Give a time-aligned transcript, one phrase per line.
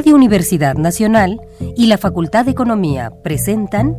[0.00, 1.42] Radio Universidad Nacional
[1.76, 3.98] y la Facultad de Economía presentan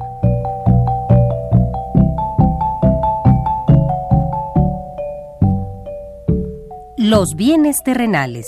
[6.98, 8.48] Los bienes terrenales.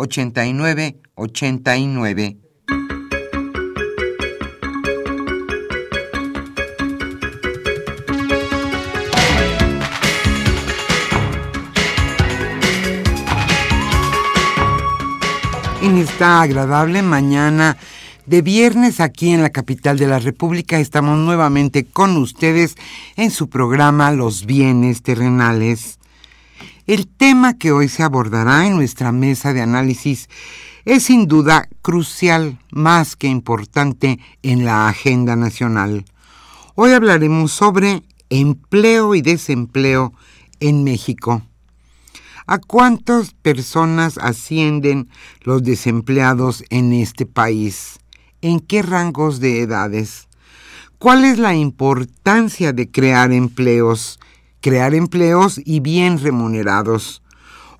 [0.00, 2.36] 89 89.
[15.82, 17.76] En esta agradable mañana
[18.24, 22.76] de viernes aquí en la capital de la República estamos nuevamente con ustedes
[23.16, 25.99] en su programa Los bienes terrenales.
[26.90, 30.28] El tema que hoy se abordará en nuestra mesa de análisis
[30.84, 36.04] es sin duda crucial, más que importante en la agenda nacional.
[36.74, 40.14] Hoy hablaremos sobre empleo y desempleo
[40.58, 41.42] en México.
[42.48, 45.08] ¿A cuántas personas ascienden
[45.42, 48.00] los desempleados en este país?
[48.42, 50.26] ¿En qué rangos de edades?
[50.98, 54.18] ¿Cuál es la importancia de crear empleos?
[54.60, 57.22] Crear empleos y bien remunerados.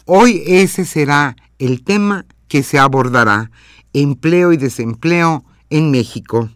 [0.07, 3.51] Hoy ese será el tema que se abordará,
[3.93, 6.51] empleo y desempleo en México.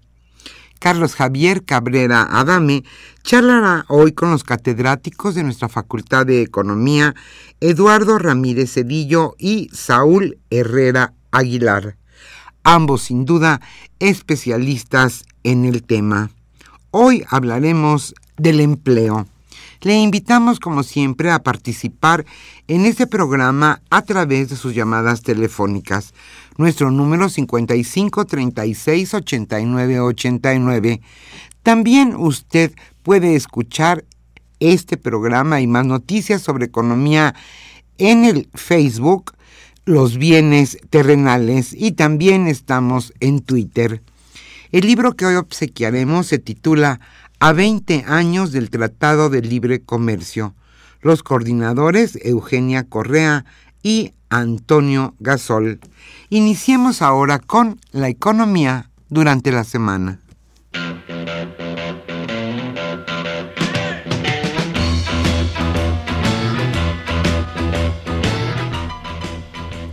[0.81, 2.85] Carlos Javier Cabrera Adame
[3.23, 7.15] charlará hoy con los catedráticos de nuestra Facultad de Economía,
[7.61, 11.97] Eduardo Ramírez Cedillo y Saúl Herrera Aguilar,
[12.65, 13.63] ambos sin duda
[13.99, 16.31] especialistas en el tema.
[16.91, 19.27] Hoy hablaremos del empleo.
[19.85, 22.25] Le invitamos, como siempre, a participar
[22.69, 26.15] en este programa a través de sus llamadas telefónicas.
[26.57, 31.03] Nuestro número 55 36 89 89.
[31.63, 32.73] También usted
[33.03, 34.07] puede escuchar
[34.59, 37.35] este programa y más noticias sobre economía
[37.99, 39.33] en el Facebook,
[39.85, 44.03] los bienes terrenales, y también estamos en Twitter.
[44.73, 47.01] El libro que hoy obsequiaremos se titula
[47.45, 50.55] a 20 años del Tratado de Libre Comercio.
[51.03, 53.45] Los coordinadores Eugenia Correa
[53.83, 55.79] y Antonio Gasol.
[56.31, 60.21] Iniciemos ahora con la economía durante la semana.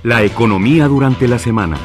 [0.03, 1.77] La economía durante la semana.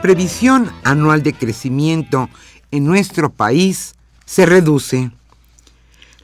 [0.00, 2.28] Previsión anual de crecimiento
[2.70, 3.94] en nuestro país
[4.24, 5.10] se reduce.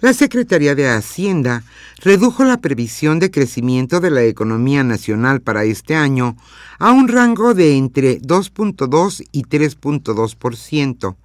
[0.01, 1.63] La Secretaría de Hacienda
[2.03, 6.37] redujo la previsión de crecimiento de la economía nacional para este año
[6.79, 11.17] a un rango de entre 2.2 y 3.2%,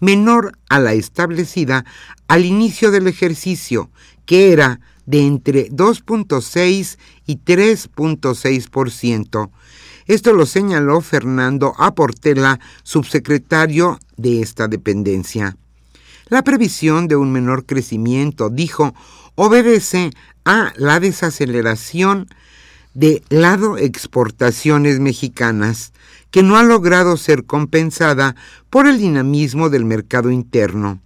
[0.00, 1.86] menor a la establecida
[2.26, 3.90] al inicio del ejercicio,
[4.26, 9.50] que era de entre 2.6 y 3.6%,
[10.08, 15.58] esto lo señaló Fernando Aportela, subsecretario de esta dependencia.
[16.28, 18.94] La previsión de un menor crecimiento, dijo,
[19.34, 20.10] obedece
[20.46, 22.26] a la desaceleración
[22.94, 25.92] de lado exportaciones mexicanas,
[26.30, 28.34] que no ha logrado ser compensada
[28.70, 31.02] por el dinamismo del mercado interno.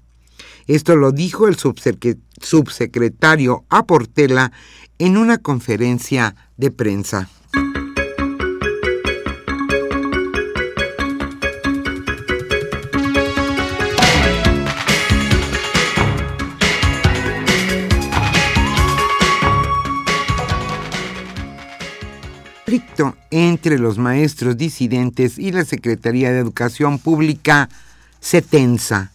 [0.69, 4.53] Esto lo dijo el subsecretario Aportela
[4.99, 7.29] en una conferencia de prensa.
[23.31, 27.69] Entre los maestros disidentes y la Secretaría de Educación Pública
[28.21, 29.13] se tensa.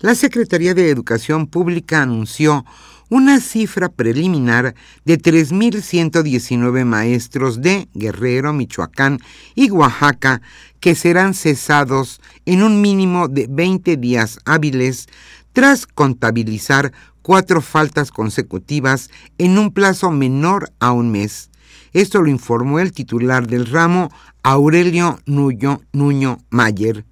[0.00, 2.64] La Secretaría de Educación Pública anunció
[3.10, 4.74] una cifra preliminar
[5.04, 9.18] de 3.119 maestros de Guerrero, Michoacán
[9.54, 10.40] y Oaxaca
[10.80, 15.08] que serán cesados en un mínimo de 20 días hábiles
[15.52, 21.51] tras contabilizar cuatro faltas consecutivas en un plazo menor a un mes.
[21.92, 24.10] Esto lo informó el titular del ramo,
[24.42, 27.04] Aurelio Nuño, Nuño Mayer.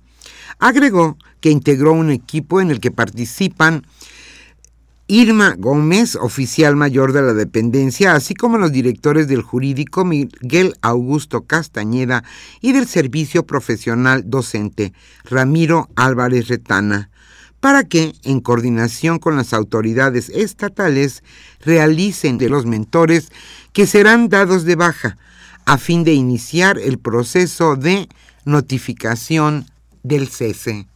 [0.59, 3.85] Agregó que integró un equipo en el que participan
[5.13, 11.47] Irma Gómez, oficial mayor de la dependencia, así como los directores del jurídico Miguel Augusto
[11.47, 12.23] Castañeda
[12.61, 14.93] y del servicio profesional docente
[15.25, 17.10] Ramiro Álvarez Retana,
[17.61, 21.23] para que, en coordinación con las autoridades estatales,
[21.61, 23.31] realicen de los mentores
[23.73, 25.19] que serán dados de baja,
[25.67, 28.09] a fin de iniciar el proceso de
[28.45, 29.67] notificación
[30.03, 30.90] del cese.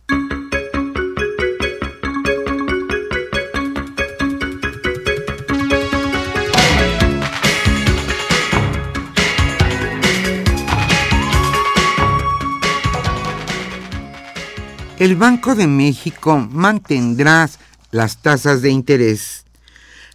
[15.01, 17.51] El Banco de México mantendrá
[17.91, 19.45] las tasas de interés.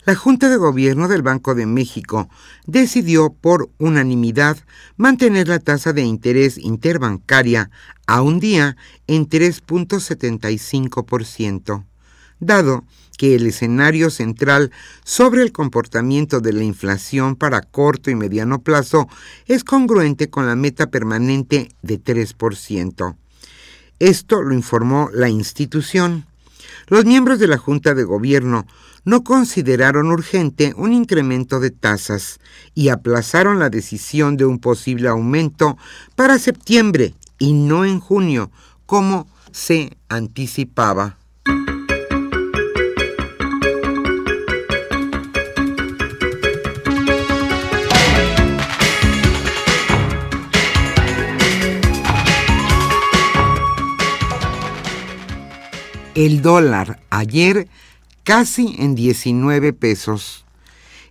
[0.05, 2.29] La Junta de Gobierno del Banco de México
[2.65, 4.55] decidió por unanimidad
[4.95, 7.71] mantener la tasa de interés interbancaria
[8.07, 8.77] a un día
[9.07, 11.83] en 3.75%,
[12.39, 12.85] dado
[13.17, 14.71] que el escenario central
[15.03, 19.09] sobre el comportamiento de la inflación para corto y mediano plazo
[19.45, 23.17] es congruente con la meta permanente de 3%.
[23.99, 26.25] Esto lo informó la institución.
[26.87, 28.65] Los miembros de la Junta de Gobierno
[29.03, 32.39] no consideraron urgente un incremento de tasas
[32.73, 35.77] y aplazaron la decisión de un posible aumento
[36.15, 38.51] para septiembre y no en junio,
[38.85, 41.18] como se anticipaba.
[56.25, 57.69] El dólar ayer
[58.25, 60.43] casi en 19 pesos.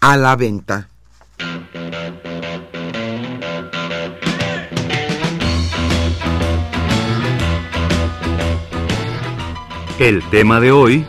[0.00, 0.88] a la venta.
[9.98, 11.04] El tema de hoy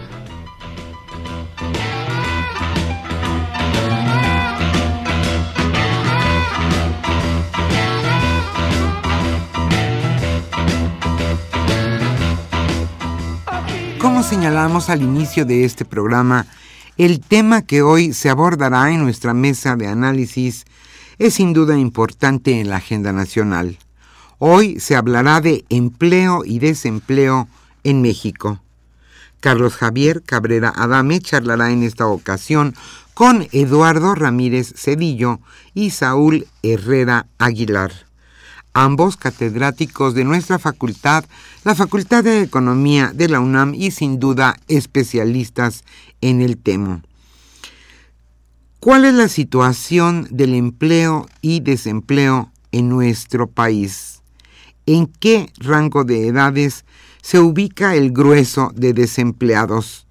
[14.25, 16.47] señalamos al inicio de este programa,
[16.97, 20.65] el tema que hoy se abordará en nuestra mesa de análisis
[21.19, 23.77] es sin duda importante en la agenda nacional.
[24.39, 27.47] Hoy se hablará de empleo y desempleo
[27.83, 28.61] en México.
[29.41, 32.73] Carlos Javier Cabrera Adame charlará en esta ocasión
[33.13, 35.39] con Eduardo Ramírez Cedillo
[35.73, 37.91] y Saúl Herrera Aguilar
[38.75, 41.23] ambos catedráticos de nuestra facultad,
[41.63, 45.85] la Facultad de Economía de la UNAM y sin duda especialistas
[46.19, 47.01] en el tema.
[48.81, 54.21] ¿Cuál es la situación del empleo y desempleo en nuestro país?
[54.85, 56.83] ¿En qué rango de edades
[57.21, 60.04] se ubica el grueso de desempleados?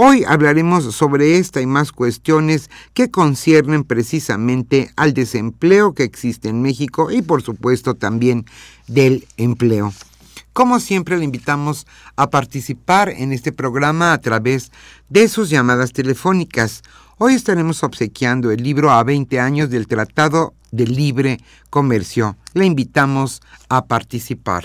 [0.00, 6.62] Hoy hablaremos sobre esta y más cuestiones que conciernen precisamente al desempleo que existe en
[6.62, 8.46] México y por supuesto también
[8.86, 9.92] del empleo.
[10.52, 14.70] Como siempre le invitamos a participar en este programa a través
[15.08, 16.84] de sus llamadas telefónicas
[17.20, 22.36] Hoy estaremos obsequiando el libro a 20 años del Tratado de Libre Comercio.
[22.54, 24.64] Le invitamos a participar.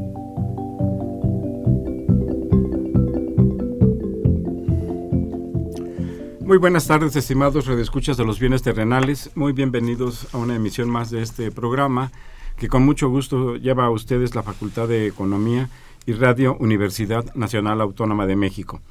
[6.51, 9.31] Muy buenas tardes, estimados redescuchas de los bienes terrenales.
[9.35, 12.11] Muy bienvenidos a una emisión más de este programa
[12.57, 15.69] que con mucho gusto lleva a ustedes la Facultad de Economía
[16.05, 18.81] y Radio Universidad Nacional Autónoma de México.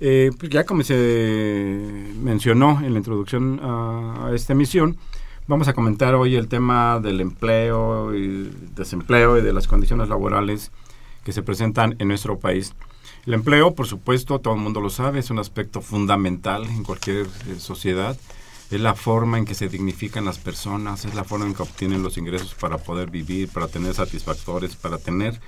[0.00, 4.96] Eh, pues ya como se mencionó en la introducción a, esta emisión,
[5.46, 10.72] vamos a comentar hoy el tema del empleo y desempleo y de las condiciones laborales
[11.24, 12.74] que se presentan en nuestro país.
[13.24, 17.26] El empleo, por supuesto, todo el mundo lo sabe, es un aspecto fundamental en cualquier
[17.26, 18.16] eh, sociedad.
[18.70, 22.02] Es la forma en que se dignifican las personas, es la forma en que obtienen
[22.02, 25.40] los ingresos para poder vivir, para tener satisfactores, para tener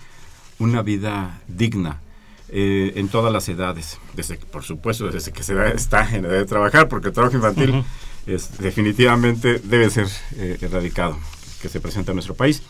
[0.58, 2.00] una vida digna
[2.48, 3.98] eh, en todas las edades.
[4.14, 7.82] Desde, por supuesto, desde que se está en edad de trabajar, porque el trabajo infantil
[8.26, 11.18] es, definitivamente debe ser eh, erradicado,
[11.60, 12.62] que se presenta en nuestro país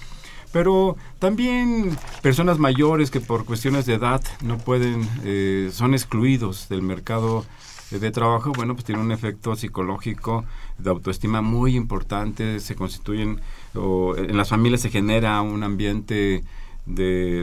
[0.54, 6.80] pero también personas mayores que por cuestiones de edad no pueden, eh, son excluidos del
[6.80, 7.44] mercado
[7.90, 10.44] de trabajo, bueno, pues tiene un efecto psicológico
[10.78, 13.40] de autoestima muy importante, se constituyen,
[13.74, 16.44] o en las familias se genera un ambiente
[16.86, 17.40] de,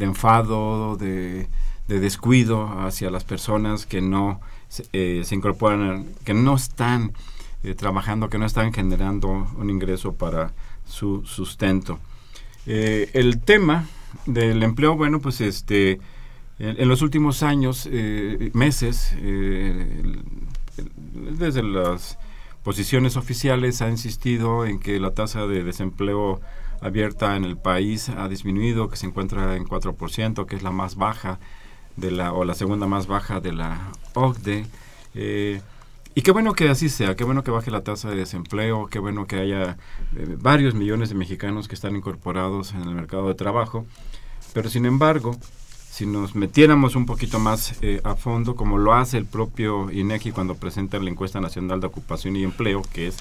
[0.00, 1.46] enfado, de,
[1.86, 4.40] descuido hacia las personas que no
[4.92, 7.12] eh, se incorporan, que no están
[7.62, 10.52] eh, trabajando, que no están generando un ingreso para
[10.86, 11.98] su sustento.
[12.66, 13.86] Eh, el tema
[14.26, 16.00] del empleo, bueno, pues este,
[16.58, 19.14] en, los últimos años, eh, meses,
[21.38, 22.18] desde las
[22.62, 26.40] posiciones oficiales ha insistido en que la tasa de desempleo
[26.80, 30.96] abierta en el país ha disminuido, que se encuentra en 4%, que es la más
[30.96, 31.38] baja
[31.96, 34.66] de la, o la segunda más baja de la OCDE.
[36.16, 39.00] Y qué bueno que así sea, qué bueno que baje la tasa de desempleo, qué
[39.00, 39.78] bueno que haya
[40.16, 43.84] eh, varios millones de mexicanos que están incorporados en el mercado de trabajo.
[44.52, 45.36] Pero sin embargo,
[45.90, 50.30] si nos metiéramos un poquito más eh, a fondo, como lo hace el propio INEGI
[50.30, 53.16] cuando presenta la encuesta nacional de ocupación y empleo, que es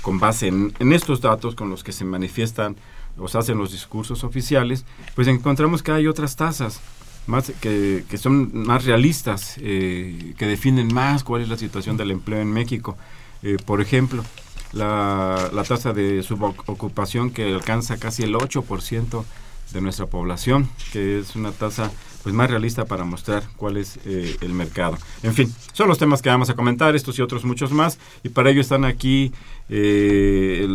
[0.00, 2.74] con base en, en estos datos con los que se manifiestan
[3.18, 6.80] o se hacen los discursos oficiales, pues encontramos que hay otras tasas
[7.26, 12.10] más que, que son más realistas, eh, que definen más cuál es la situación del
[12.10, 12.96] empleo en México.
[13.42, 14.24] Eh, por ejemplo,
[14.72, 19.24] la, la tasa de subocupación que alcanza casi el 8%
[19.72, 21.90] de nuestra población, que es una tasa
[22.22, 24.98] pues más realista para mostrar cuál es eh, el mercado.
[25.22, 28.28] En fin, son los temas que vamos a comentar, estos y otros muchos más, y
[28.28, 29.32] para ello están aquí
[29.68, 30.66] eh,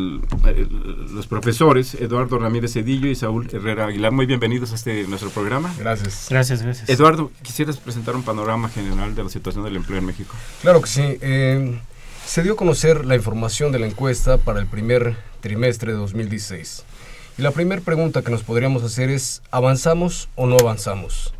[1.11, 4.11] los profesores Eduardo Ramírez Cedillo y Saúl Herrera Aguilar.
[4.11, 5.73] Muy bienvenidos a este nuestro programa.
[5.77, 6.27] Gracias.
[6.29, 6.89] Gracias, gracias.
[6.89, 10.35] Eduardo, ¿quisieras presentar un panorama general de la situación del empleo en México?
[10.61, 11.01] Claro que sí.
[11.21, 11.79] Eh,
[12.25, 16.83] se dio a conocer la información de la encuesta para el primer trimestre de 2016.
[17.37, 21.34] Y la primera pregunta que nos podríamos hacer es, ¿avanzamos o no avanzamos?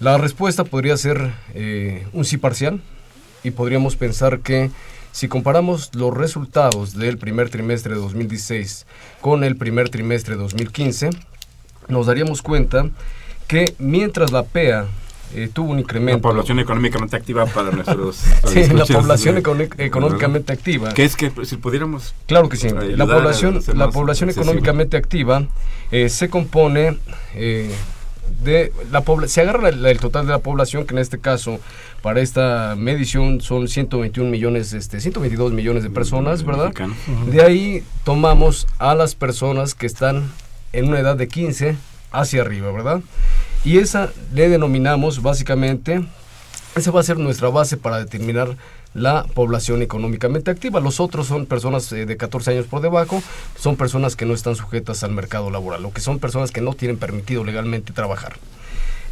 [0.00, 2.80] La respuesta podría ser eh, un sí parcial
[3.42, 4.70] y podríamos pensar que
[5.10, 8.86] si comparamos los resultados del primer trimestre de 2016
[9.20, 11.10] con el primer trimestre de 2015,
[11.88, 12.90] nos daríamos cuenta
[13.48, 14.86] que mientras la PEA
[15.34, 16.28] eh, tuvo un incremento.
[16.28, 18.16] La población económicamente activa para nuestros.
[18.46, 19.42] sí, la población
[19.78, 20.94] económicamente activa.
[20.94, 22.14] Que es que si pudiéramos.
[22.26, 22.68] Claro que sí.
[22.70, 25.46] La población, la población económicamente activa
[25.90, 26.98] eh, se compone
[27.34, 27.70] eh,
[28.42, 31.58] de la se agarra el total de la población que en este caso
[32.02, 36.72] para esta medición son 121 millones este 122 millones de personas verdad
[37.26, 40.30] de ahí tomamos a las personas que están
[40.72, 41.76] en una edad de 15
[42.12, 43.00] hacia arriba verdad
[43.64, 46.04] y esa le denominamos básicamente,
[46.76, 48.56] esa va a ser nuestra base para determinar
[48.94, 50.80] la población económicamente activa.
[50.80, 53.22] Los otros son personas eh, de 14 años por debajo,
[53.56, 56.74] son personas que no están sujetas al mercado laboral, o que son personas que no
[56.74, 58.34] tienen permitido legalmente trabajar.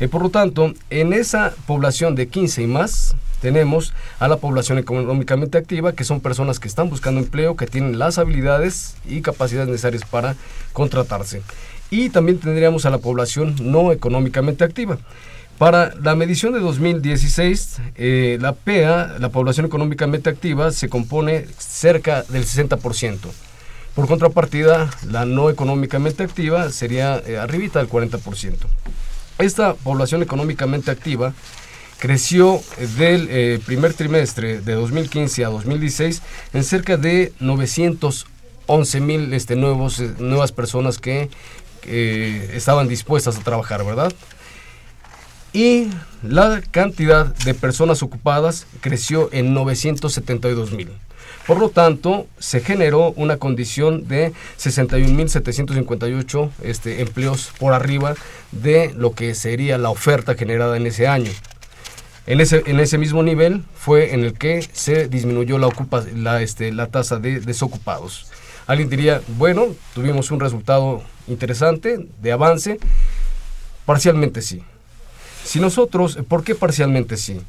[0.00, 4.78] Eh, por lo tanto, en esa población de 15 y más, tenemos a la población
[4.78, 9.68] económicamente activa, que son personas que están buscando empleo, que tienen las habilidades y capacidades
[9.68, 10.36] necesarias para
[10.72, 11.42] contratarse
[11.90, 14.98] y también tendríamos a la población no económicamente activa.
[15.58, 22.22] Para la medición de 2016, eh, la PEA, la población económicamente activa, se compone cerca
[22.24, 23.18] del 60%.
[23.94, 28.54] Por contrapartida, la no económicamente activa sería eh, arribita del 40%.
[29.38, 31.32] Esta población económicamente activa
[31.98, 32.60] creció
[32.98, 40.00] del eh, primer trimestre de 2015 a 2016 en cerca de 911 mil este, nuevos,
[40.18, 41.30] nuevas personas que
[41.84, 44.12] eh, estaban dispuestas a trabajar, ¿verdad?
[45.52, 45.88] Y
[46.22, 50.90] la cantidad de personas ocupadas creció en 972 mil.
[51.46, 58.14] Por lo tanto, se generó una condición de 61.758 este, empleos por arriba
[58.50, 61.30] de lo que sería la oferta generada en ese año.
[62.26, 66.42] En ese, en ese mismo nivel fue en el que se disminuyó la, ocupa, la,
[66.42, 68.26] este, la tasa de desocupados.
[68.66, 72.78] Alguien diría, bueno, tuvimos un resultado interesante de avance.
[73.84, 74.64] Parcialmente sí.
[75.46, 77.40] Si nosotros, ¿por qué parcialmente sí?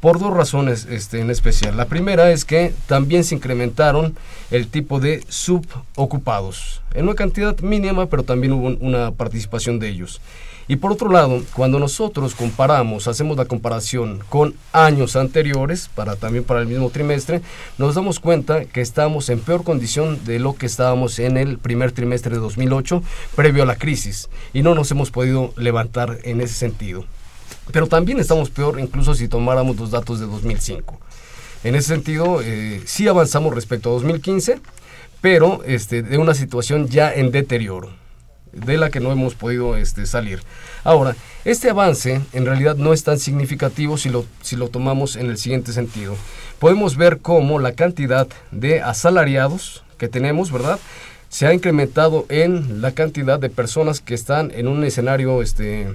[0.00, 1.78] Por dos razones este, en especial.
[1.78, 4.14] La primera es que también se incrementaron
[4.50, 10.20] el tipo de subocupados, en una cantidad mínima, pero también hubo una participación de ellos.
[10.68, 16.44] Y por otro lado, cuando nosotros comparamos, hacemos la comparación con años anteriores, para también
[16.44, 17.40] para el mismo trimestre,
[17.78, 21.92] nos damos cuenta que estamos en peor condición de lo que estábamos en el primer
[21.92, 23.02] trimestre de 2008,
[23.34, 27.06] previo a la crisis, y no nos hemos podido levantar en ese sentido.
[27.72, 30.98] Pero también estamos peor incluso si tomáramos los datos de 2005.
[31.64, 34.60] En ese sentido, eh, sí avanzamos respecto a 2015,
[35.20, 37.90] pero este, de una situación ya en deterioro
[38.52, 40.40] de la que no hemos podido este, salir.
[40.84, 45.26] Ahora, este avance en realidad no es tan significativo si lo, si lo tomamos en
[45.26, 46.16] el siguiente sentido.
[46.58, 50.78] Podemos ver cómo la cantidad de asalariados que tenemos, ¿verdad?
[51.28, 55.94] Se ha incrementado en la cantidad de personas que están en un escenario este,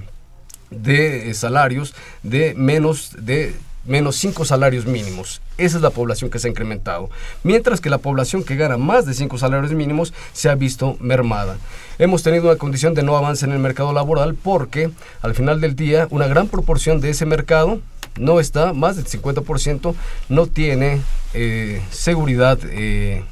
[0.74, 3.54] de salarios de menos de
[3.86, 5.40] menos 5 salarios mínimos.
[5.58, 7.10] Esa es la población que se ha incrementado.
[7.42, 11.58] Mientras que la población que gana más de 5 salarios mínimos se ha visto mermada.
[11.98, 14.90] Hemos tenido una condición de no avance en el mercado laboral porque
[15.22, 17.80] al final del día una gran proporción de ese mercado
[18.18, 19.94] no está, más del 50%,
[20.28, 21.00] no tiene
[21.34, 22.58] eh, seguridad.
[22.64, 23.22] Eh,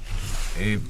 [0.58, 0.80] eh,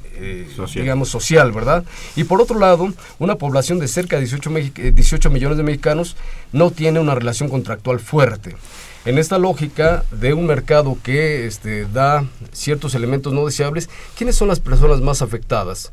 [0.75, 1.85] digamos, social, ¿verdad?
[2.17, 4.51] Y por otro lado, una población de cerca de 18,
[4.95, 6.17] 18 millones de mexicanos
[6.53, 8.57] no tiene una relación contractual fuerte.
[9.05, 14.47] En esta lógica de un mercado que este, da ciertos elementos no deseables, ¿quiénes son
[14.49, 15.93] las personas más afectadas?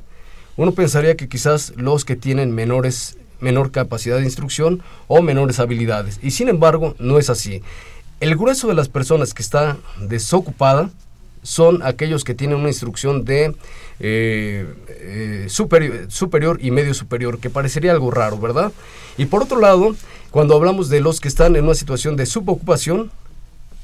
[0.57, 6.19] Uno pensaría que quizás los que tienen menores, menor capacidad de instrucción o menores habilidades.
[6.21, 7.63] Y sin embargo, no es así.
[8.19, 10.91] El grueso de las personas que está desocupada
[11.43, 13.55] son aquellos que tienen una instrucción de
[13.99, 18.71] eh, eh, superior, superior y medio superior, que parecería algo raro, ¿verdad?
[19.17, 19.95] Y por otro lado,
[20.31, 23.11] cuando hablamos de los que están en una situación de subocupación,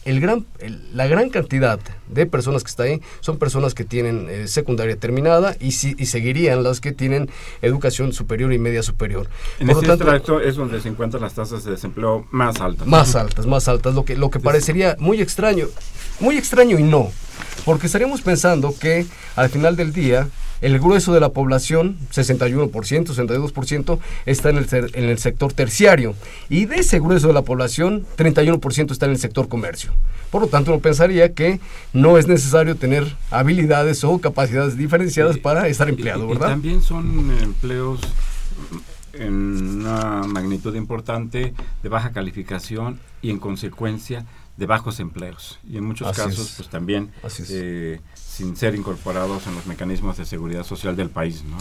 [0.06, 0.46] el gran,
[0.94, 5.56] la gran cantidad de personas que está ahí son personas que tienen eh, secundaria terminada
[5.60, 7.30] y, si, y seguirían las que tienen
[7.62, 9.28] educación superior y media superior.
[9.60, 12.88] En Por ese tracto es donde se encuentran las tasas de desempleo más altas.
[12.88, 15.66] Más altas, más altas, lo que, lo que parecería muy extraño,
[16.20, 17.12] muy extraño y no,
[17.66, 20.30] porque estaríamos pensando que al final del día
[20.62, 26.16] el grueso de la población, 61%, 62%, está en el, en el sector terciario.
[26.50, 29.92] Y de ese grueso de la población, 31% está en el sector comercio.
[30.32, 31.60] Por lo tanto, uno pensaría que
[31.94, 36.50] no es necesario tener habilidades o capacidades diferenciadas para estar empleado, ¿verdad?
[36.50, 38.02] también son empleos
[39.14, 39.34] en
[39.80, 44.26] una magnitud importante de baja calificación y en consecuencia
[44.58, 45.60] de bajos empleos.
[45.70, 47.12] Y en muchos casos, pues también
[47.50, 51.44] eh, sin ser incorporados en los mecanismos de seguridad social del país.
[51.44, 51.58] ¿no?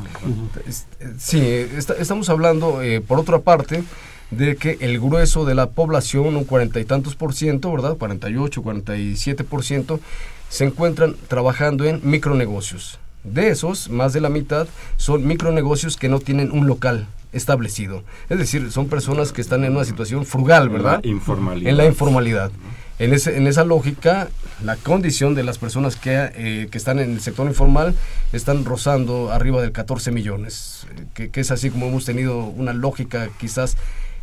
[1.18, 3.82] Sí, estamos hablando, eh, por otra parte,
[4.30, 7.96] de que el grueso de la población, un cuarenta y tantos por ciento, ¿verdad?
[7.96, 10.00] 48, 47 por ciento,
[10.48, 12.98] se encuentran trabajando en micronegocios.
[13.24, 18.04] De esos, más de la mitad son micronegocios que no tienen un local establecido.
[18.28, 21.00] Es decir, son personas que están en una situación frugal, ¿verdad?
[21.02, 21.70] En la informalidad.
[21.70, 22.50] En la informalidad.
[22.98, 24.28] En, ese, en esa lógica,
[24.62, 27.94] la condición de las personas que, eh, que, están en el sector informal
[28.32, 33.30] están rozando arriba del 14 millones, que, que, es así como hemos tenido una lógica
[33.40, 33.76] quizás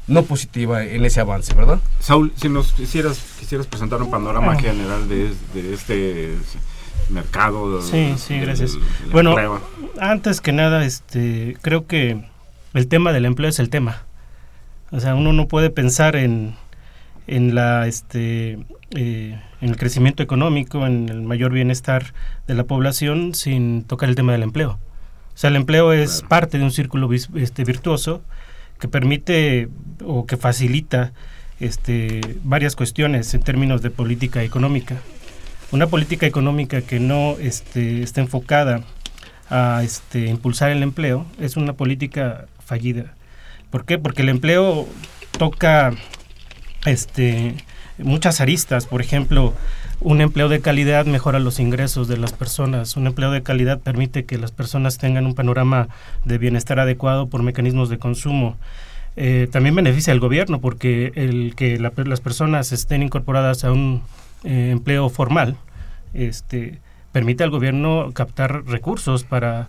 [0.07, 1.79] no positiva en ese avance, ¿verdad?
[1.99, 6.35] Saúl, si nos quisieras, quisieras presentar un panorama general de, de, este
[7.09, 7.81] mercado.
[7.81, 8.77] Sí, sí, gracias.
[9.11, 9.35] bueno,
[9.99, 12.23] antes que nada, este, creo que
[12.73, 14.03] el tema del empleo es el tema.
[14.91, 16.55] O sea, uno no puede pensar en
[17.27, 18.59] en la este
[18.95, 22.13] eh, en el crecimiento económico, en el mayor bienestar
[22.47, 24.79] de la población sin tocar el tema del empleo.
[25.33, 28.21] O sea, el empleo es parte de un círculo este, virtuoso
[28.79, 29.69] que permite
[30.03, 31.13] o que facilita
[31.59, 34.97] este, varias cuestiones en términos de política económica.
[35.71, 38.81] Una política económica que no este, está enfocada
[39.49, 43.13] a este, impulsar el empleo es una política fallida.
[43.69, 43.97] ¿Por qué?
[43.97, 44.87] Porque el empleo
[45.37, 45.93] toca
[46.85, 47.55] este,
[47.97, 48.85] muchas aristas.
[48.85, 49.53] Por ejemplo,
[49.99, 52.97] un empleo de calidad mejora los ingresos de las personas.
[52.97, 55.89] Un empleo de calidad permite que las personas tengan un panorama
[56.25, 58.57] de bienestar adecuado por mecanismos de consumo.
[59.15, 64.03] Eh, también beneficia al gobierno porque el que las personas estén incorporadas a un
[64.45, 65.57] eh, empleo formal
[66.13, 66.79] este,
[67.11, 69.67] permite al gobierno captar recursos para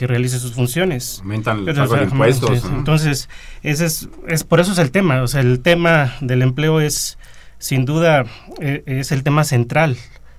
[0.00, 1.18] que realice sus funciones.
[1.20, 2.64] Aumentan los impuestos.
[2.64, 3.28] Entonces,
[3.62, 5.20] ese es, es, por eso es el tema.
[5.22, 7.18] O sea, el tema del empleo es,
[7.58, 8.24] sin duda,
[8.62, 9.98] e, es el tema central.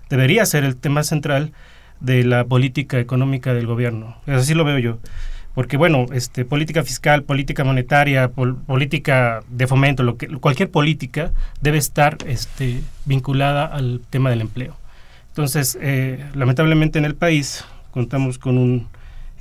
[0.10, 1.52] Debería ser el tema central
[2.00, 4.17] de la política económica del gobierno.
[4.26, 4.97] Así lo veo yo.
[5.54, 11.78] Porque, bueno, este, política fiscal, política monetaria, política de fomento, lo que, cualquier política debe
[11.78, 14.76] estar este, vinculada al tema del empleo.
[15.28, 18.88] Entonces, eh, lamentablemente en el país contamos con un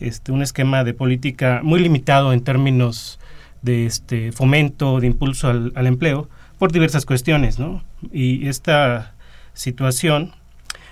[0.01, 3.19] este, un esquema de política muy limitado en términos
[3.63, 7.83] de este fomento, de impulso al, empleo, por diversas cuestiones, ¿no?
[8.13, 9.15] Y esta
[9.53, 10.33] situación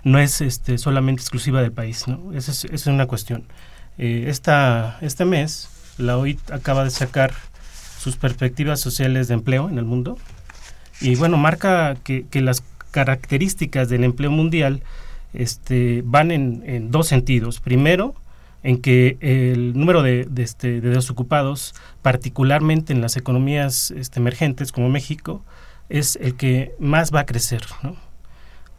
[0.05, 2.33] no es este, solamente exclusiva del país, ¿no?
[2.35, 3.44] Esa es, una cuestión.
[3.97, 5.68] Eh, esta, este mes,
[5.99, 7.33] la OIT acaba de sacar
[7.99, 10.18] sus perspectivas sociales de empleo en el mundo
[11.01, 14.83] y, bueno, marca que, las características del empleo mundial
[15.33, 17.61] este, van en, en dos sentidos.
[17.61, 18.14] Primero,
[18.62, 24.88] en que el número de, este, de desocupados, particularmente en las economías este, emergentes como
[24.88, 25.44] México,
[25.88, 27.62] es el que más va a crecer.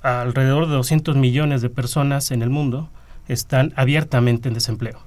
[0.02, 2.90] Alrededor de 200 millones de personas en el mundo
[3.28, 5.00] están abiertamente en desempleo.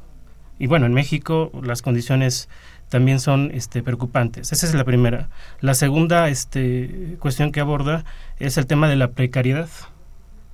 [0.58, 2.48] Y bueno, en México las condiciones
[2.88, 4.52] también son este, preocupantes.
[4.52, 5.28] Esa es la primera.
[5.60, 8.04] La segunda este, cuestión que aborda
[8.38, 9.68] es el tema de la precariedad.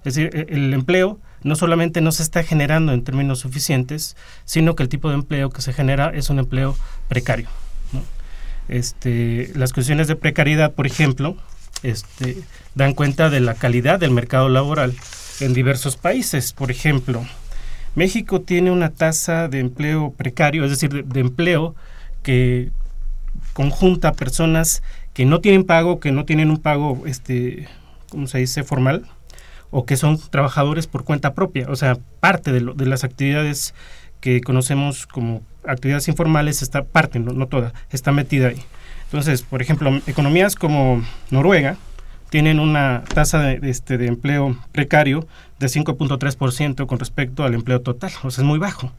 [0.05, 4.75] Es decir, e, el empleo no solamente no se está generando en términos suficientes, sino
[4.75, 6.77] que el tipo de empleo que se genera es un empleo
[7.09, 7.49] precario.
[8.69, 11.37] Este, las cuestiones de precariedad, por ejemplo,
[11.83, 12.37] este,
[12.75, 14.95] dan cuenta de la calidad del mercado laboral
[15.41, 16.53] en diversos países.
[16.53, 17.25] Por ejemplo,
[17.95, 21.75] México tiene una tasa de empleo precario, es decir, de, empleo
[22.23, 22.71] que
[23.55, 24.83] conjunta personas
[25.15, 27.69] que no tienen pago, que no tienen un pago, este,
[28.11, 29.07] ¿cómo se dice?, formal,
[29.71, 33.75] o que son trabajadores por cuenta propia, o sea, parte de, de las actividades
[34.21, 38.63] que conocemos como actividades informales, está parte, no, toda, está metida ahí.
[39.05, 41.77] Entonces, por ejemplo, economías como Noruega
[42.31, 45.27] tienen una tasa de, este, de empleo precario
[45.59, 48.93] de 5.3% con respecto al empleo total, o sea, es muy bajo.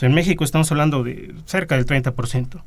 [0.00, 2.62] En México estamos hablando de cerca del 30%.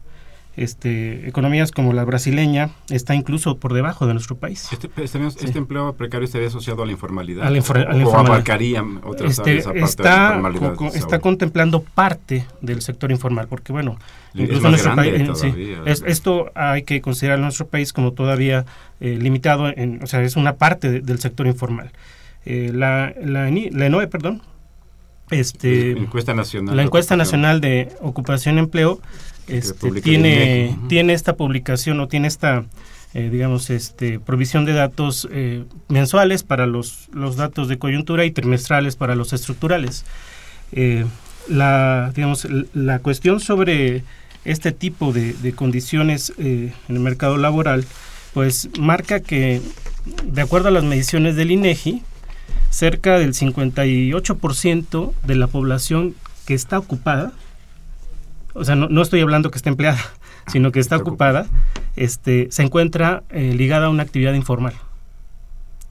[0.58, 4.68] Este, economías como la brasileña está incluso por debajo de nuestro país.
[4.72, 7.46] Este, este, este empleo precario estaría asociado a la informalidad.
[7.46, 8.32] A la, infor a la o informalidad.
[8.34, 10.76] abarcaría otras Este, áreas aparte de la está, informalidad.
[10.76, 13.98] co- está contemplando parte del sector informal, porque bueno,
[14.34, 17.94] Es incluso más nuestro grande país, eh, sí, es- esto hay que considerar nuestro país
[17.94, 18.66] como todavía
[19.00, 21.92] eh, limitado, en, o sea, es una parte de- del sector informal.
[22.46, 24.42] Eh, la, la, la ENOE, perdón,
[25.30, 26.76] este, encuesta nacional.
[26.76, 27.42] la encuesta ocupación.
[27.42, 29.00] nacional de ocupación y empleo
[29.48, 32.66] este, tiene, tiene esta publicación o tiene esta
[33.14, 38.32] eh, digamos este provisión de datos eh, mensuales para los, los datos de coyuntura y
[38.32, 40.06] trimestrales para los estructurales.
[40.72, 41.06] Eh,
[41.48, 44.04] la digamos la cuestión sobre
[44.44, 47.86] este tipo de, de condiciones en el mercado laboral
[48.34, 49.62] pues marca que
[50.26, 52.04] de acuerdo a las mediciones del INEGI
[52.70, 57.34] cerca del 58% de la población que está ocupada,
[58.58, 60.00] o sea, no, no estoy hablando que esté empleada,
[60.48, 61.46] sino que está ocupada,
[61.96, 64.74] este, se encuentra eh, ligada a una actividad informal.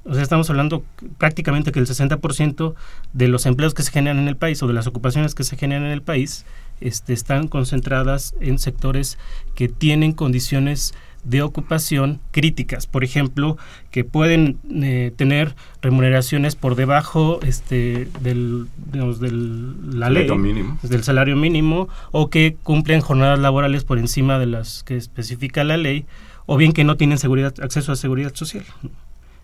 [0.04, 0.84] O sea, estamos hablando
[1.18, 2.74] prácticamente que el 60%
[3.12, 5.56] de los empleos que se generan en el país o de las ocupaciones que se
[5.56, 6.46] generan en el país
[6.80, 9.18] este, están concentradas en sectores
[9.56, 10.94] que tienen condiciones
[11.26, 13.58] de ocupación críticas, por ejemplo,
[13.90, 20.78] que pueden eh, tener remuneraciones por debajo este, del, digamos, del la ley, mínimo.
[20.82, 25.76] del salario mínimo, o que cumplen jornadas laborales por encima de las que especifica la
[25.76, 26.06] ley,
[26.46, 28.64] o bien que no tienen seguridad, acceso a seguridad social.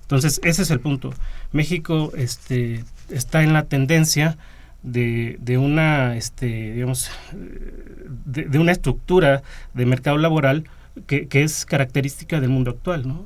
[0.02, 1.12] Entonces, ese es el punto.
[1.50, 4.36] México este, está en la tendencia
[4.84, 9.42] de, de una, este, digamos, eh, de, de una estructura
[9.74, 10.64] de mercado laboral
[11.06, 13.24] que, que es característica del mundo actual, ¿no?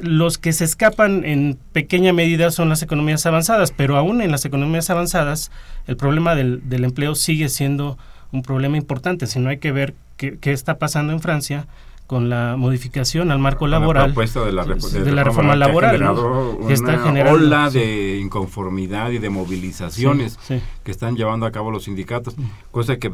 [0.00, 4.44] Los que se escapan en pequeña medida son las economías avanzadas, pero aún en las
[4.44, 5.50] economías avanzadas
[5.86, 7.98] el problema del, del empleo sigue siendo
[8.30, 9.26] un problema importante.
[9.26, 11.66] Si no hay que ver qué, qué está pasando en Francia
[12.06, 16.70] con la modificación al marco la laboral de la, de la reforma laboral, ¿no?
[16.70, 17.78] está una generando, ola sí.
[17.80, 20.62] de inconformidad y de movilizaciones Sí, sí.
[20.84, 22.34] que están llevando a cabo los sindicatos,
[22.70, 23.10] cosa que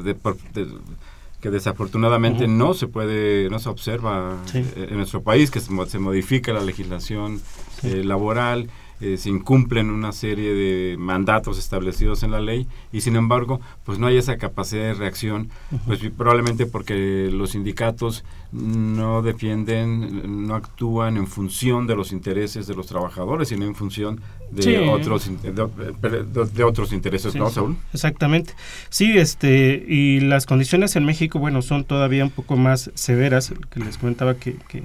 [1.45, 4.61] que desafortunadamente no se puede, no se observa Sí.
[4.77, 7.39] eh, en nuestro país, que se, mo- se modifica la legislación
[7.83, 7.89] Sí.
[7.89, 13.17] eh, laboral, eh, se incumplen una serie de mandatos establecidos en la ley y sin
[13.17, 15.51] embargo pues no hay esa capacidad de reacción
[15.87, 22.75] pues probablemente porque los sindicatos no defienden no actúan en función de los intereses de
[22.75, 24.77] los trabajadores sino en función de Sí.
[24.77, 28.53] otros de, de- de otros intereses Sí, no Saúl Exactamente.
[28.91, 33.81] Sí, este, y las condiciones en México, bueno, son todavía un poco más severas, que
[33.81, 34.83] les comentaba que, que,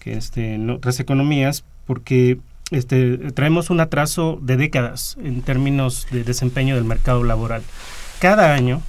[0.00, 2.38] que, este, en otras economías, porque
[2.70, 7.62] este, traemos un atraso de décadas en términos de desempeño del mercado laboral.
[8.20, 8.80] Cada año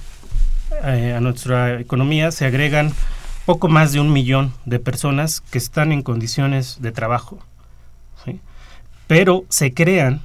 [0.84, 2.92] eh, a nuestra economía se agregan
[3.46, 7.38] poco más de un millón de personas que están en condiciones de trabajo.
[8.24, 8.40] ¿sí?
[9.06, 10.22] Pero se crean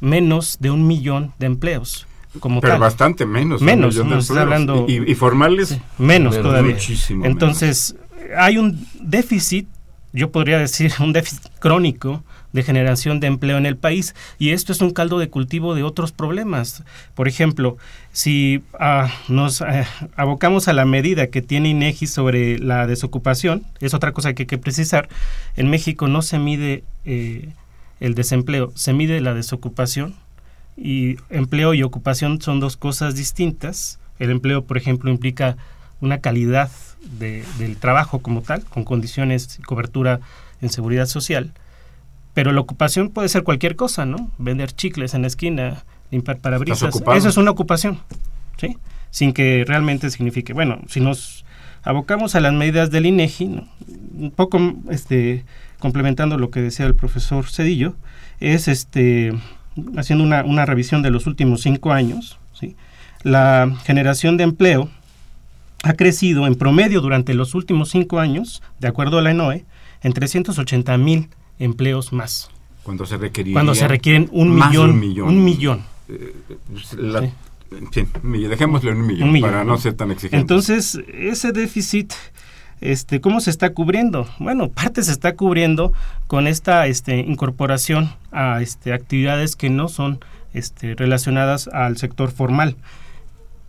[0.00, 2.06] menos de un millón de empleos
[2.40, 2.80] como pero tal.
[2.80, 4.28] bastante menos un Menos, empleos.
[4.32, 6.74] hablando- y, y formales Sí, menos Menos, todavía.
[6.74, 7.94] muchísimo Entonces,
[8.36, 9.68] hay un déficit,
[10.12, 12.24] yo podría decir, un déficit crónico
[12.54, 15.82] de generación de empleo en el país y esto es un caldo de cultivo de
[15.82, 16.84] otros problemas.
[17.14, 17.76] Por ejemplo,
[18.12, 19.84] si ah, nos eh,
[20.16, 24.46] abocamos a la medida que tiene INEGI sobre la desocupación, es otra cosa que hay
[24.46, 25.08] que precisar,
[25.56, 27.50] en México no se mide eh,
[28.00, 30.14] el desempleo, se mide la desocupación
[30.76, 33.98] y empleo y ocupación son dos cosas distintas.
[34.20, 35.56] El empleo, por ejemplo, implica
[36.00, 36.70] una calidad
[37.18, 40.20] de- del trabajo como tal, con condiciones y cobertura
[40.62, 41.52] en seguridad social.
[42.34, 44.30] Pero la ocupación puede ser cualquier cosa, ¿no?
[44.38, 46.94] Vender chicles en la esquina, limpiar parabrisas.
[47.14, 48.00] Eso es una ocupación,
[48.58, 48.76] ¿sí?
[49.10, 50.52] Sin que realmente signifique.
[50.52, 51.44] Bueno, si nos
[51.84, 53.68] abocamos a las medidas del INEGI, ¿no?
[54.18, 54.58] un poco
[54.90, 55.44] este,
[55.78, 57.94] complementando lo que decía el profesor Cedillo,
[58.40, 59.32] es este
[59.96, 62.76] haciendo una, una revisión de los últimos cinco años, ¿sí?
[63.22, 64.88] la generación de empleo
[65.82, 69.64] ha crecido en promedio durante los últimos cinco años, de acuerdo a la ENOE,
[70.02, 72.50] en 380 mil empleos más.
[72.82, 75.28] cuando se requeriría Cuando se requieren un más millón, un millón.
[75.28, 75.82] un millón.
[76.08, 76.34] eh,
[76.98, 77.30] la- Sí.
[77.78, 79.72] en fin, un millón, dejémosle un millón, Un millón, para ¿no?
[79.72, 80.40] no ser tan exigentes.
[80.40, 82.12] Entonces, ese déficit,
[82.82, 84.28] este, ¿cómo se está cubriendo?
[84.38, 85.92] Bueno, parte se está cubriendo
[86.26, 90.20] con esta este, incorporación a este, actividades que no son
[90.52, 92.76] este, relacionadas al sector formal.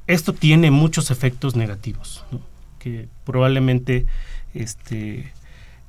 [0.07, 2.41] Esto tiene muchos efectos negativos, ¿no?
[2.79, 4.05] que probablemente
[4.53, 5.31] este,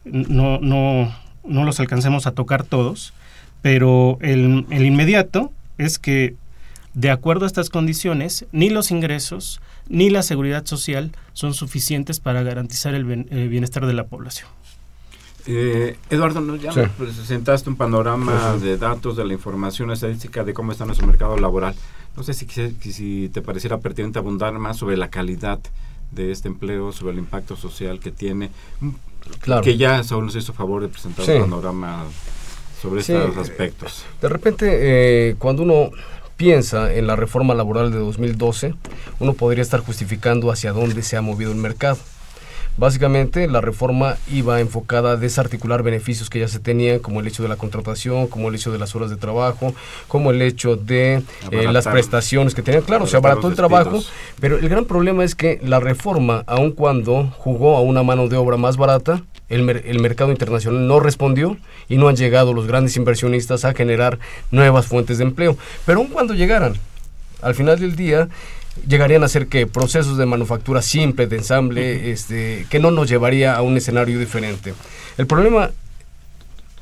[0.04, 1.12] no, no,
[1.48, 3.12] no los alcancemos a tocar todos,
[3.62, 6.36] pero el, el inmediato es que
[6.94, 12.42] de acuerdo a estas condiciones, ni los ingresos ni la seguridad social son suficientes para
[12.42, 14.48] garantizar el, bienestar de la población.
[15.46, 16.56] Eh, Eduardo, ¿no?
[16.56, 21.36] ya presentaste un panorama de datos, de la información estadística de cómo está nuestro mercado
[21.36, 21.74] laboral.
[22.16, 25.60] No sé si, si te pareciera pertinente abundar más sobre la calidad
[26.10, 28.50] de este empleo, sobre el impacto social que tiene.
[29.40, 29.62] Claro.
[29.62, 32.04] Que ya Saúl nos hizo favor de presentar un panorama
[32.80, 34.04] sobre estos aspectos.
[34.20, 34.66] De repente,
[35.30, 35.90] eh, cuando uno
[36.36, 38.74] piensa en la reforma laboral de 2012,
[39.20, 41.98] uno podría estar justificando hacia dónde se ha movido el mercado.
[42.76, 47.42] Básicamente, la reforma iba enfocada a desarticular beneficios que ya se tenían, como el hecho
[47.42, 49.74] de la contratación, como el hecho de las horas de trabajo,
[50.08, 52.82] como el hecho de eh, las prestaciones que tenían.
[52.82, 54.02] Claro, se abarató el trabajo,
[54.40, 58.36] pero el gran problema es que la reforma, aun cuando jugó a una mano de
[58.36, 61.56] obra más barata, el, el, mercado internacional no respondió
[61.88, 64.18] y no han llegado los grandes inversionistas a generar
[64.50, 65.56] nuevas fuentes de empleo.
[65.86, 66.74] Pero aun cuando llegaran,
[67.42, 68.28] al final del día
[68.86, 73.54] llegarían a ser que procesos de manufactura simple, de ensamble, este, que no nos llevaría
[73.54, 74.74] a un escenario diferente.
[75.18, 75.70] El problema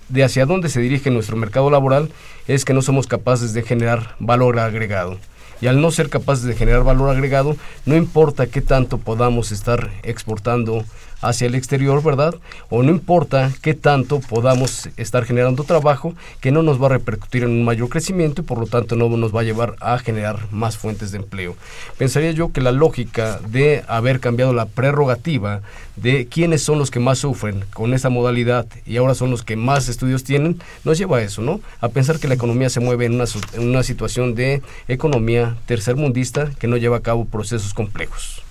[0.09, 2.11] de hacia dónde se dirige nuestro mercado laboral
[2.47, 5.19] es que no somos capaces de generar valor agregado.
[5.61, 9.91] Y al no ser capaces de generar valor agregado, no importa qué tanto podamos estar
[10.03, 10.85] exportando
[11.25, 12.35] hacia el exterior, ¿verdad?
[12.71, 17.45] O no importa qué tanto podamos estar generando trabajo que no nos va a repercutir
[17.45, 20.51] en un mayor crecimiento y por lo tanto no nos va a llevar a generar
[20.51, 21.57] más fuentes de empleo.
[21.99, 25.63] Pensaría yo que la lógica de haber cambiado la prerrogativa
[25.97, 29.57] de quiénes son los que más sufren con esta modalidad y ahora son los que
[29.57, 31.61] más estudios tienen, nos lleva a eso, ¿no?
[31.81, 36.51] A pensar que la economía se mueve en una, en una situación de economía tercermundista
[36.59, 38.43] que no lleva a cabo procesos complejos.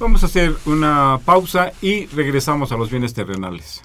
[0.00, 3.84] Vamos a hacer una pausa y regresamos a los bienes terrenales.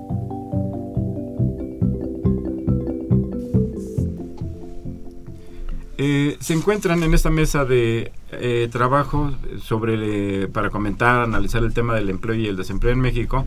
[6.03, 11.93] Eh, se encuentran en esta mesa de eh, trabajo sobre para comentar, analizar el tema
[11.93, 13.45] del empleo y el desempleo en México.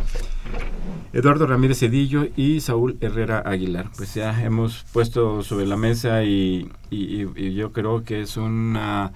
[1.13, 3.91] Eduardo Ramírez Cedillo y Saúl Herrera Aguilar.
[3.97, 9.11] Pues ya hemos puesto sobre la mesa y, yo creo que es una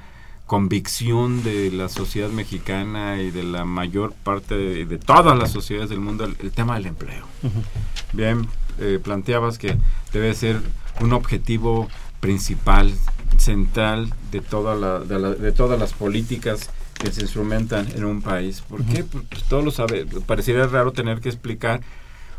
[0.46, 6.00] convicción de la sociedad mexicana y de la mayor parte de, todas las sociedades del
[6.00, 7.24] mundo el, tema del empleo.
[8.12, 8.48] Bien,
[8.80, 9.76] eh, planteabas que
[10.12, 10.60] debe ser
[11.00, 11.86] un objetivo
[12.20, 12.92] principal,
[13.36, 18.62] central de, toda la, de, todas las políticas que se instrumentan en un país.
[18.62, 19.04] ¿Por qué?
[19.04, 20.06] Pues todos lo sabe.
[20.26, 21.80] Parecería raro tener que explicar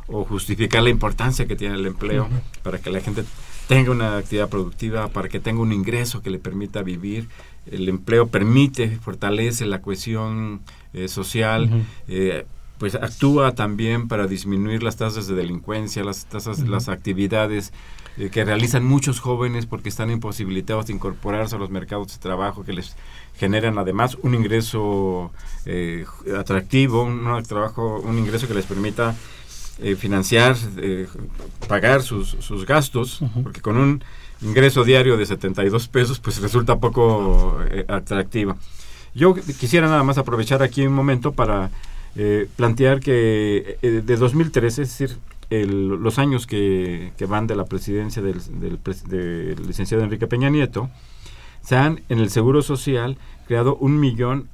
[0.08, 2.28] o justificar la importancia que tiene el empleo
[2.64, 3.24] para que la gente
[3.68, 7.30] tenga una actividad productiva, para que tenga un ingreso que le permita vivir.
[7.68, 10.62] El empleo permite, fortalece la cohesión
[10.94, 12.46] eh, social, eh,
[12.80, 17.72] pues actúa también para disminuir las tasas de delincuencia, las tasas, las actividades
[18.20, 22.66] eh, que realizan muchos jóvenes porque están imposibilitados de incorporarse a los mercados de trabajo
[22.66, 22.98] que les
[23.38, 25.32] generan además un ingreso
[25.66, 26.06] eh,
[26.38, 29.16] atractivo, un, trabajo, un ingreso que les permita
[29.82, 30.58] eh, financiar,
[31.70, 34.04] pagar sus, sus gastos, porque con un
[34.42, 37.58] ingreso diario de 72 pesos pues resulta poco
[37.88, 38.58] atractivo.
[39.16, 41.72] Yo quisiera nada más aprovechar aquí un momento para
[42.58, 45.18] plantear que de 2013, es decir,
[45.50, 48.40] los años que, van de la presidencia del,
[49.68, 50.90] licenciado Enrique Peña Nieto,
[51.62, 54.48] se han en el Seguro Social creado un millón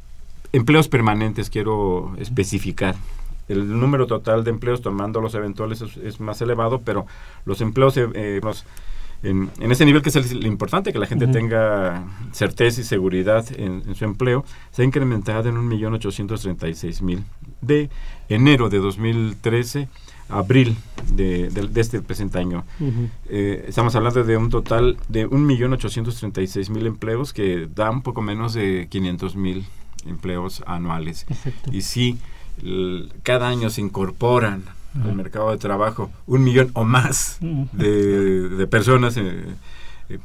[0.53, 2.95] empleos permanentes, quiero especificar.
[3.47, 7.05] El número total de empleos, tomando los eventuales, es, más elevado, pero
[7.45, 8.41] los empleos eh, eh,
[9.21, 13.83] en, ese nivel que es el, importante, que la gente tenga certeza y seguridad en,
[13.85, 17.23] en, su empleo, se ha incrementado en un millón ochocientos treinta y seis mil.
[17.61, 17.89] De
[18.29, 19.89] enero de 2013
[20.29, 20.75] abril
[21.11, 22.63] de, este presente año.
[23.29, 28.89] Eh, estamos hablando de un total de 1.836.000 empleos que da un poco menos de
[28.89, 29.63] 500.000
[30.05, 31.25] empleos anuales.
[31.71, 32.17] Y si
[33.23, 34.63] cada año se incorporan
[35.03, 39.43] al mercado de trabajo un millón o más de, personas eh,
[40.07, 40.19] eh,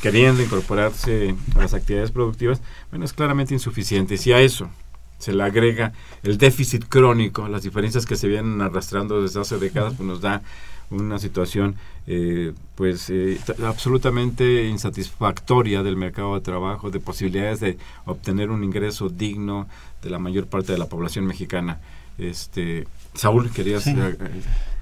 [0.00, 4.16] queriendo incorporarse a las actividades productivas, bueno, es claramente insuficiente.
[4.16, 4.70] Si a eso
[5.18, 5.92] se le agrega
[6.22, 10.42] el déficit crónico, las diferencias que se vienen arrastrando desde hace décadas, pues nos da
[10.90, 18.50] una situación eh, pues eh, absolutamente insatisfactoria del mercado de trabajo, de posibilidades de obtener
[18.50, 19.66] un ingreso digno
[20.02, 21.80] de la mayor parte de la población mexicana.
[22.18, 23.82] Este, Saúl, querías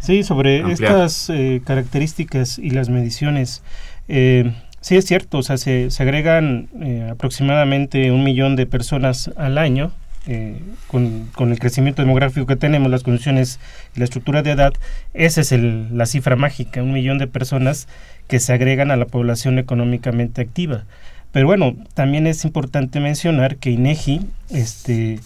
[0.00, 1.32] sí, eh, sobre estas
[1.64, 3.62] características y las mediciones.
[4.06, 6.68] sí es cierto, o sea, se, se agregan
[7.10, 9.92] aproximadamente un millón de personas al año
[10.26, 10.58] eh,
[10.88, 13.60] con, el crecimiento demográfico que tenemos, las condiciones
[13.94, 14.72] y la estructura de edad,
[15.12, 17.88] esa es la cifra mágica, un millón de personas
[18.26, 20.84] que se agregan a la población económicamente activa.
[21.32, 24.20] Pero bueno, también es importante mencionar que INEGI
[24.50, 25.18] este,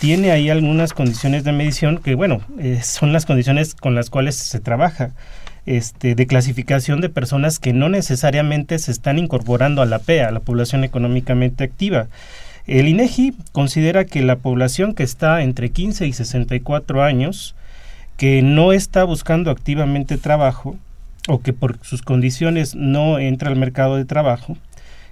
[0.00, 4.34] tiene ahí algunas condiciones de medición que, bueno, eh, son las condiciones con las cuales
[4.34, 5.12] se trabaja.
[5.66, 10.30] Este, de clasificación de personas que no necesariamente se están incorporando a la PEA, a
[10.30, 12.08] la población económicamente activa.
[12.66, 17.54] El INEGI considera que la población que está entre 15 y 64 años,
[18.16, 20.76] que no está buscando activamente trabajo
[21.28, 24.56] o que por sus condiciones no entra al mercado de trabajo,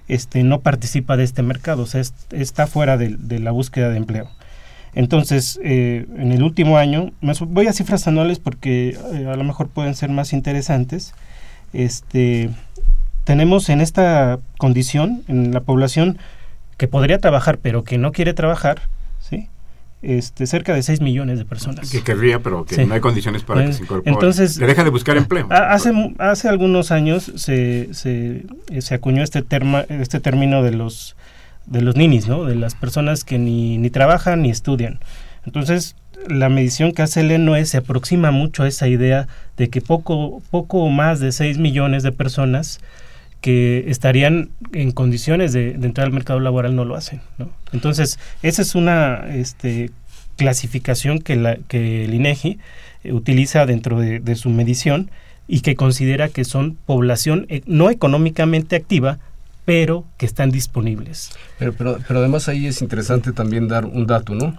[0.07, 2.01] este, no participa de este mercado, o sea,
[2.31, 4.29] está fuera de, la búsqueda de empleo.
[4.95, 7.11] Entonces, eh, en el último año,
[7.47, 11.13] voy a cifras anuales porque eh, a lo mejor pueden ser más interesantes.
[11.71, 12.51] Este,
[13.23, 16.19] tenemos en esta condición, en la población,
[16.83, 18.81] que podría trabajar pero que no quiere trabajar,
[19.21, 19.47] ¿sí?
[20.01, 21.89] Este, cerca de 6 millones de personas.
[21.89, 24.11] Que querría, pero que no hay condiciones para que se incorpore.
[24.11, 25.47] Entonces, que deja de buscar empleo.
[25.49, 28.43] Hace, hace algunos años se, se,
[28.79, 31.15] se acuñó este, terma, este término de los,
[31.67, 32.43] de los ninis, ¿no?
[32.43, 34.99] De las personas que ni, ni trabajan ni estudian.
[35.45, 35.95] Entonces,
[36.27, 40.41] la medición que hace el ENOE se aproxima mucho a esa idea de que poco,
[40.51, 42.81] poco más de 6 millones de personas
[43.43, 47.19] que estarían en condiciones de, entrar al mercado laboral no lo hacen.
[47.73, 49.91] Entonces, esa es una este,
[50.37, 52.57] clasificación que, la, que el INEGI
[53.03, 55.11] eh, utiliza dentro de, su medición
[55.45, 59.19] y que considera que son población eh, no económicamente activa,
[59.65, 61.31] pero que están disponibles.
[61.59, 64.57] Pero, pero, pero además ahí es interesante también dar un dato, ¿no?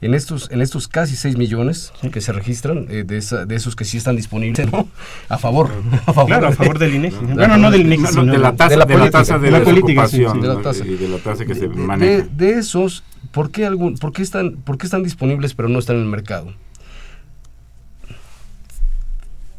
[0.00, 3.84] En estos, en estos casi 6 millones que se registran, eh, de, de, esos que
[3.84, 4.88] sí están disponibles, ¿no?
[5.28, 5.70] a favor.
[6.06, 7.16] A favor, claro, a favor del INEGI.
[7.16, 9.62] bueno, no del INEGI, sino de la tasa de la, de la, tasa de la,
[9.62, 10.86] política, ocupación, de la tasa.
[10.86, 12.28] y de la tasa que se maneja.
[12.30, 15.96] De, esos, ¿por qué, algún, por, qué están, ¿por qué están disponibles pero no están
[15.96, 16.52] en el mercado?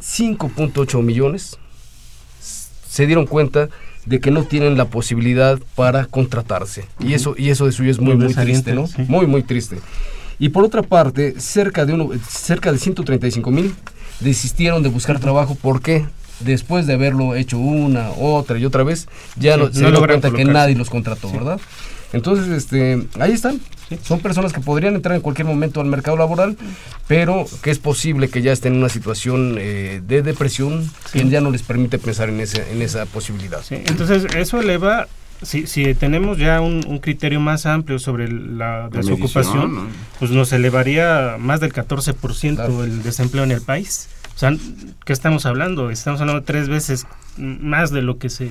[0.01, 1.57] 5.8 millones
[2.87, 3.69] se dieron cuenta
[4.05, 6.85] de que no tienen la posibilidad para contratarse.
[6.99, 8.85] Y eso, y eso de suyo es muy, muy triste, ¿no?
[9.07, 9.77] Muy, muy triste.
[10.39, 13.75] Y por otra parte, cerca de, uno, cerca de 135 mil
[14.19, 15.55] desistieron de buscar trabajo.
[15.55, 16.05] ¿Por qué?
[16.39, 19.93] Después de haberlo hecho una, otra y otra vez, ya Sí, no, no se dieron
[19.93, 21.59] lograron cuenta que nadie los contrató, ¿verdad?
[22.13, 23.59] Entonces, este, ahí están.
[24.03, 26.57] Son personas que podrían entrar en cualquier momento al mercado laboral,
[27.07, 31.41] pero que es posible que ya estén en una situación eh, de depresión que ya
[31.41, 33.61] no les permite pensar en, ese, en esa posibilidad.
[33.69, 35.07] Entonces eso eleva,
[35.41, 39.91] si, si tenemos ya un, un criterio más amplio sobre la La desocupación, medición, ¿no?
[40.19, 42.83] pues nos elevaría más del 14% Claro.
[42.83, 44.09] el desempleo en el país.
[44.35, 44.53] O sea,
[45.05, 45.89] ¿qué estamos hablando?
[45.89, 47.05] Estamos hablando de tres veces
[47.37, 48.49] más de lo que se...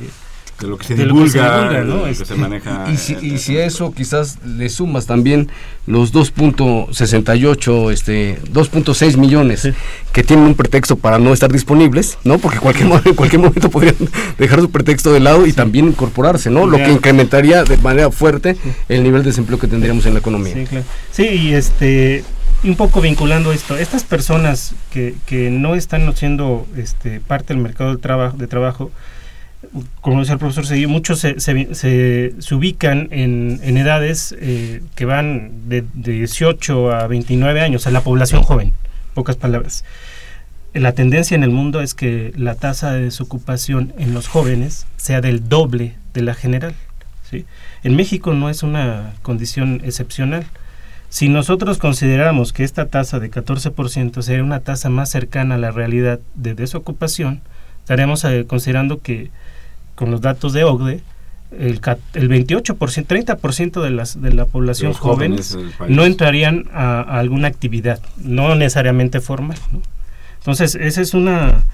[0.61, 2.86] De lo que se de lo que se divulga, de Este, se maneja.
[2.92, 5.48] Y si, y si a eso quizás le sumas también
[5.86, 9.72] los 2.68, este, 2.6 millones Sí.
[10.12, 12.38] que tienen un pretexto para no estar disponibles, ¿no?
[12.38, 13.96] Porque cualquier, en cualquier momento podrían
[14.38, 16.66] dejar su pretexto de lado y también incorporarse, ¿no?
[16.66, 18.56] Lo que incrementaría de manera fuerte
[18.88, 20.54] el nivel de desempleo que tendríamos en la economía.
[20.54, 20.84] Sí, claro.
[21.12, 22.24] Sí, y este,
[22.64, 27.90] un poco vinculando esto, estas personas que, que no están siendo este, parte del mercado
[27.90, 28.90] del trabajo, de trabajo,
[30.00, 35.68] como decía el profesor Seguí, muchos se, se, ubican en, en edades eh, que van
[35.68, 38.72] de, de 18 a 29 años, a la población joven,
[39.14, 39.84] pocas palabras.
[40.74, 45.20] La tendencia en el mundo es que la tasa de desocupación en los jóvenes sea
[45.20, 46.74] del doble de la general.
[47.28, 47.46] ¿sí?
[47.82, 50.46] En México no es una condición excepcional.
[51.08, 55.70] Si nosotros consideramos que esta tasa de 14% sería una tasa más cercana a la
[55.70, 57.40] realidad de desocupación,
[57.80, 59.30] estaríamos eh, considerando que
[59.99, 61.01] con los datos de OCDE,
[61.51, 61.80] el,
[62.14, 65.36] el 28%, 30% de, las, de la población los joven
[65.88, 69.59] no entrarían a, a alguna actividad, no necesariamente formal.
[69.72, 69.82] ¿no?
[70.38, 71.64] Entonces, esa es una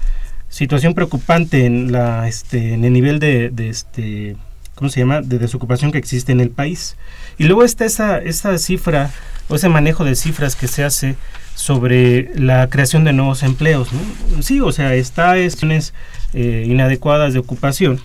[0.49, 4.37] situación preocupante en, la, este, en el nivel de, de este,
[4.73, 6.97] ¿cómo se llama?, de desocupación que existe en el país.
[7.37, 9.11] Y luego está esa, esa cifra
[9.49, 11.15] o ese manejo de cifras que se hace
[11.53, 13.89] sobre la creación de nuevos empleos.
[13.93, 14.41] ¿no?
[14.41, 15.93] Sí, o sea, está cuestiones
[16.33, 18.01] eh, inadecuadas de ocupación,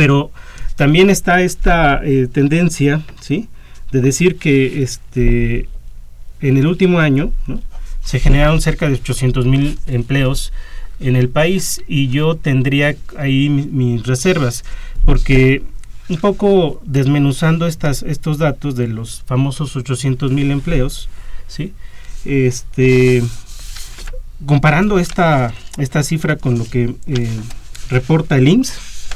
[0.00, 0.30] pero
[0.76, 3.48] también está esta eh, tendencia, ¿sí?,
[3.92, 5.68] de decir que este,
[6.40, 7.32] en el último año
[8.02, 10.54] se generaron cerca de 800 mil empleos
[11.00, 14.64] en el país y yo tendría ahí mi- mis reservas
[15.04, 15.62] porque
[16.08, 21.10] un poco desmenuzando estas, estos datos de los famosos 800 mil empleos,
[21.46, 21.74] ¿sí?
[22.24, 23.22] este,
[24.46, 27.28] comparando esta, esta cifra con lo que eh,
[27.90, 28.72] reporta el IMSS,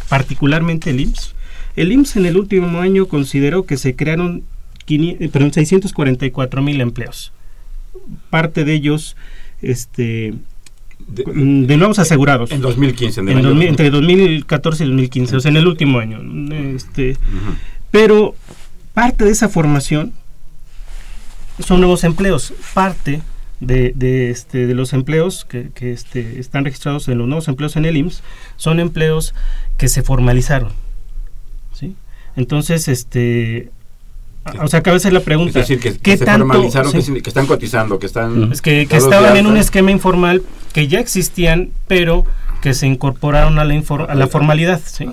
[0.08, 1.34] particularmente el IMSS,
[1.76, 4.42] el IMSS en el último año consideró que se crearon
[4.84, 7.32] 500 eh, perdón, 644 mil empleos.
[8.30, 9.16] Parte de ellos
[9.62, 10.34] este,
[11.08, 12.50] De- mm, de nuevos asegurados.
[12.52, 15.66] en 2015, en el En año- 2000 entre 2014 y 2015, o sea, en el
[15.66, 16.20] último año.
[16.74, 17.16] Este,
[17.90, 18.34] pero
[18.92, 20.12] parte de esa formación
[21.64, 22.52] son nuevos empleos.
[22.74, 23.22] Parte
[23.66, 27.76] de, de, este, de los empleos que, que, este, están registrados en los nuevos empleos
[27.76, 28.22] en el IMSS
[28.56, 29.34] son empleos
[29.78, 30.70] que se formalizaron.
[31.72, 31.94] ¿sí?
[32.36, 33.70] Entonces, este,
[34.60, 35.60] o sea, cabe hacer la pregunta.
[35.60, 37.06] Es decir, que, que ¿qué se tanto- formalizaron, que, sí.
[37.12, 38.52] sin- que están cotizando, que están...
[38.52, 40.42] Es que, que estaban en un esquema informal
[40.72, 42.24] que ya existían, pero
[42.60, 44.80] que se incorporaron a la, infor- a la formalidad.
[44.84, 45.06] ¿sí?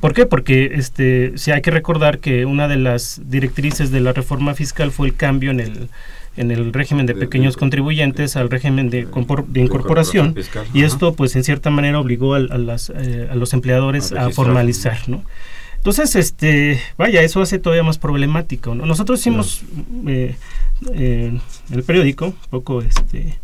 [0.00, 0.24] ¿Por qué?
[0.26, 4.90] Porque este, sí hay que recordar que una de las directrices de la reforma fiscal
[4.92, 5.88] fue el cambio en el,
[6.36, 10.78] en el régimen de pequeños de- contribuyentes al régimen de, compor- de incorporación fiscal, y
[10.78, 10.86] ajá.
[10.88, 15.22] esto pues en cierta manera obligó a, las, eh, a los empleadores A formalizar, ¿no?
[15.76, 18.74] Entonces, este, vaya, eso hace todavía más problemático.
[18.74, 18.86] ¿no?
[18.86, 19.62] Nosotros hicimos
[20.08, 20.34] eh,
[20.92, 21.38] eh,
[21.70, 23.38] en el periódico, un poco este,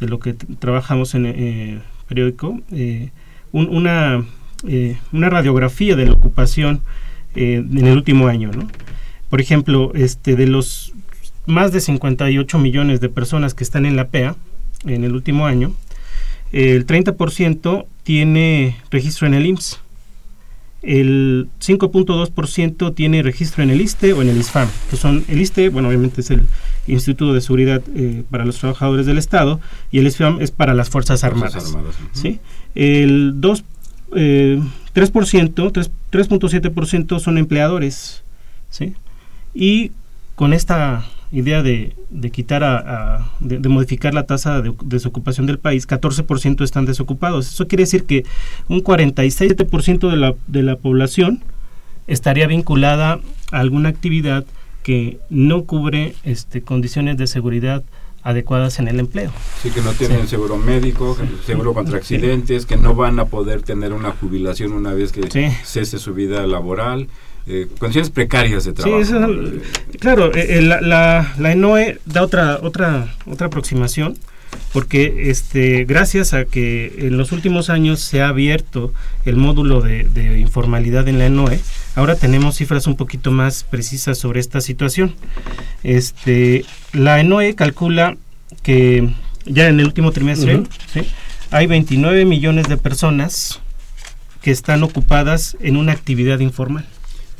[0.00, 1.78] de lo que trabajamos en el eh,
[2.08, 3.10] periódico, eh,
[3.52, 4.24] un- una,
[4.66, 6.80] eh, una radiografía de la ocupación
[7.36, 8.50] eh, en el último año.
[8.52, 8.66] ¿no?
[9.30, 10.92] Por ejemplo, este, de los
[11.46, 14.36] más de 58 millones de personas que están en la PEA
[14.86, 15.72] en el último año,
[16.52, 19.80] el 30% tiene registro en el IMSS
[20.84, 25.70] el 5.2% tiene registro en el ISTE o en el ISFAM, que son el ISTE,
[25.70, 26.46] bueno, obviamente es el
[26.86, 30.90] Instituto de Seguridad eh, para los Trabajadores del Estado, y el ISFAM es para las
[30.90, 31.74] Fuerzas Fuerzas Armadas.
[31.74, 32.20] Armadas, ujú.
[32.20, 32.40] ¿sí?
[32.74, 33.64] El 2,
[34.16, 34.62] eh,
[34.94, 38.22] 3%, 3 3.7% son empleadores,
[38.70, 38.94] ¿sí?
[39.54, 39.90] Y
[40.34, 42.78] con esta idea de, de quitar a,
[43.16, 47.48] a- de, de modificar la tasa de desocupación del país, 14% están desocupados.
[47.52, 48.24] Eso quiere decir que
[48.68, 51.42] un 47% de la, de la población
[52.06, 53.20] estaría vinculada
[53.52, 54.44] a alguna actividad
[54.82, 57.82] que no cubre este, condiciones de seguridad
[58.22, 59.30] adecuadas en el empleo.
[59.62, 60.28] Sí, que no tienen Sí.
[60.28, 61.16] seguro médico,
[61.46, 65.98] seguro contra accidentes, que no van a poder tener una jubilación una vez que cese
[65.98, 67.08] su vida laboral
[67.46, 69.04] eh, condiciones precarias de trabajo.
[69.04, 69.12] Sí,
[69.98, 74.16] claro, la, la, la ENOE da otra, otra, otra aproximación
[74.72, 78.92] porque este, gracias a que en los últimos años se ha abierto
[79.24, 81.60] el módulo de, informalidad en la ENOE,
[81.94, 85.14] ahora tenemos cifras un poquito más precisas sobre esta situación.
[85.82, 88.16] Este, la ENOE calcula
[88.62, 89.08] que
[89.46, 90.64] ya en el último trimestre
[91.50, 93.60] hay 29 millones de personas
[94.42, 96.86] que están ocupadas en una actividad informal.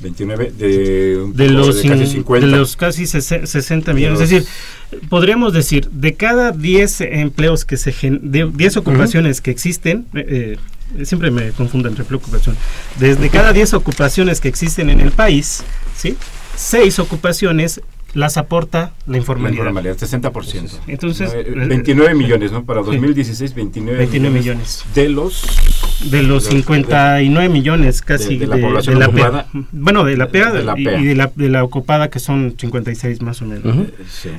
[0.00, 2.46] 29 de, de, los, casi 50.
[2.46, 4.20] de los casi 60 millones.
[4.20, 4.48] Es decir,
[5.08, 10.56] podríamos decir, de cada 10 empleos que se de 10 ocupaciones que existen, eh,
[10.96, 12.56] eh, siempre me confundo entre ocupación,
[12.98, 15.62] desde cada 10 ocupaciones que existen en el país,
[15.96, 16.16] ¿sí?
[16.56, 17.80] 6 ocupaciones
[18.14, 19.64] las aporta la informalidad.
[19.64, 20.70] La informalidad, 60%.
[20.86, 22.64] Entonces, 29 eh, millones, ¿no?
[22.64, 25.44] Para 2016, 29, 29 millones, De los...
[26.10, 29.46] De los 59 millones casi de, la población ocupada.
[29.72, 33.46] bueno, de la PEA, y, de, la, de la ocupada que son 56 más o
[33.46, 33.88] menos.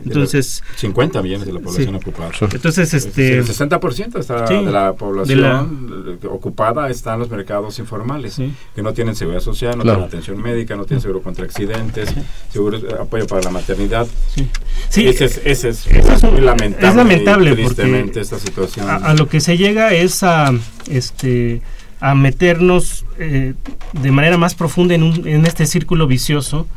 [0.03, 0.63] Entonces...
[0.76, 2.32] 50 millones de la población ocupada.
[2.51, 3.38] Entonces, este...
[3.38, 8.38] El 60% está de la población ocupada está en los mercados informales,
[8.76, 12.13] que no tienen seguridad social, no tienen atención médica, no tienen seguro contra accidentes,
[12.51, 14.07] seguro apoyo para la maternidad.
[14.34, 14.47] Sí,
[14.89, 16.88] sí ese es, ese es, es, muy lamentable.
[16.88, 18.88] Es lamentable tristemente esta situación.
[18.89, 20.51] A, lo que se llega es a,
[20.89, 21.61] este,
[21.99, 23.53] a meternos eh,
[23.93, 26.68] de manera más profunda en, un, en este círculo vicioso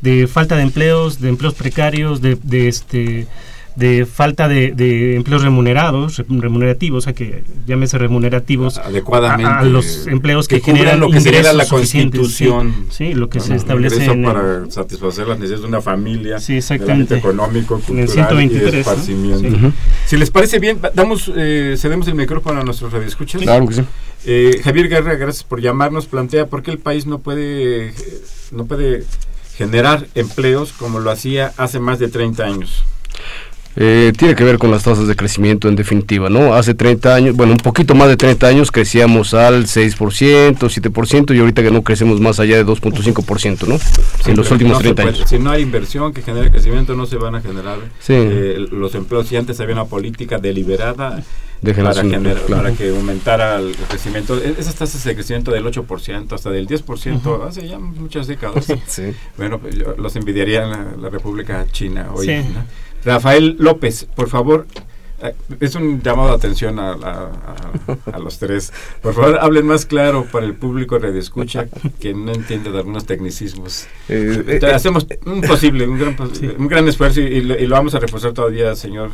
[0.00, 3.26] de falta de empleos, de empleos precarios, de, de este
[3.78, 10.60] de falta de, empleos remunerados, remunerativos, a que llámese remunerativos adecuadamente a, los empleos que,
[10.60, 15.38] generan lo que genera la constitución, sí, lo que se establece en para satisfacer las
[15.38, 19.72] necesidades de una familia, sí, exactamente, económico, cultural y de esparcimiento.
[20.06, 23.42] Si les parece bien, damos eh, cedemos el micrófono a nuestros radioescuchas.
[23.42, 23.84] Claro que sí.
[24.26, 26.06] Eh, Javier Guerra, gracias por llamarnos.
[26.06, 27.94] Plantea por qué el país no puede
[28.50, 29.04] no puede
[29.56, 32.84] generar empleos como lo hacía hace más de 30 años.
[33.76, 36.54] Eh, tiene que ver con las tasas de crecimiento en definitiva, ¿no?
[36.54, 41.38] Hace 30 años, bueno, un poquito más de 30 años crecíamos al 6%, 7% y
[41.38, 43.78] ahorita que no crecemos más allá de 2.5%, ¿no?
[44.26, 45.24] en los últimos 30 años.
[45.26, 49.28] Si no hay inversión que genere crecimiento, no se van a generar eh, los empleos.
[49.28, 51.22] Si antes había una política deliberada
[51.62, 56.50] para, generar, para que aumentara el crecimiento, e-, esas tasas de crecimiento del 8%, hasta
[56.50, 58.66] del 10%, hace ya muchas décadas.
[59.36, 62.44] Bueno, pues yo los envidiaría en la, República China hoy.
[63.04, 64.66] Rafael López, por favor,
[65.22, 66.96] eh, es un llamado de atención a,
[68.18, 68.72] los tres.
[69.02, 71.66] Por favor, hablen más claro para el público de escucha
[72.00, 73.86] que no entiende de algunos tecnicismos.
[74.08, 76.16] Eh, eh, hacemos un posible, un gran,
[76.58, 79.12] un gran esfuerzo y, lo, y, lo, vamos a reforzar todavía, señor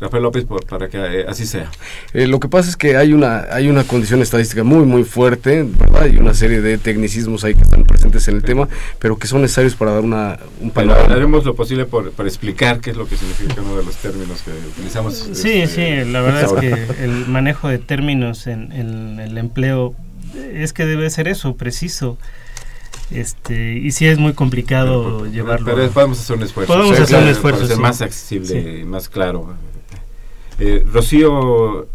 [0.00, 1.70] Rafael López, para que eh, así sea.
[2.14, 5.62] Eh, lo que pasa es que hay una, hay una condición estadística muy, muy fuerte,
[5.62, 6.06] ¿verdad?
[6.06, 9.42] Y una serie de tecnicismos ahí que están presentes en el tema, pero que son
[9.42, 11.12] necesarios para dar una, un panorama.
[11.12, 14.42] haremos lo posible por, para explicar qué es lo que significa uno de los términos
[14.42, 15.14] que utilizamos.
[15.34, 19.94] Sí, este, sí, la verdad es que el manejo de términos en, en el empleo
[20.54, 22.16] es que debe ser eso, preciso
[23.10, 27.28] este y sí es muy complicado llevarlo pero podemos hacer un esfuerzo podemos hacer un
[27.28, 27.74] esfuerzo sí.
[27.74, 29.56] más accesible más claro
[30.60, 31.86] eh, Rocío eh,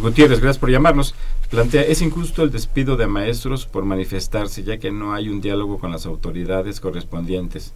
[0.00, 1.14] Gutiérrez, gracias por llamarnos.
[1.50, 5.78] Plantea, es injusto el despido de maestros por manifestarse, ya que no hay un diálogo
[5.78, 7.72] con las autoridades correspondientes.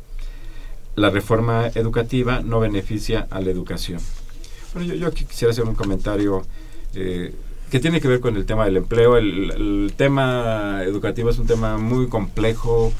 [0.96, 4.00] La reforma educativa no beneficia a la educación.
[4.74, 6.42] Bueno, yo, quisiera hacer un comentario
[6.94, 7.32] eh,
[7.70, 9.16] que tiene que ver con el tema del empleo.
[9.16, 12.92] el, tema educativo es un tema muy complejo,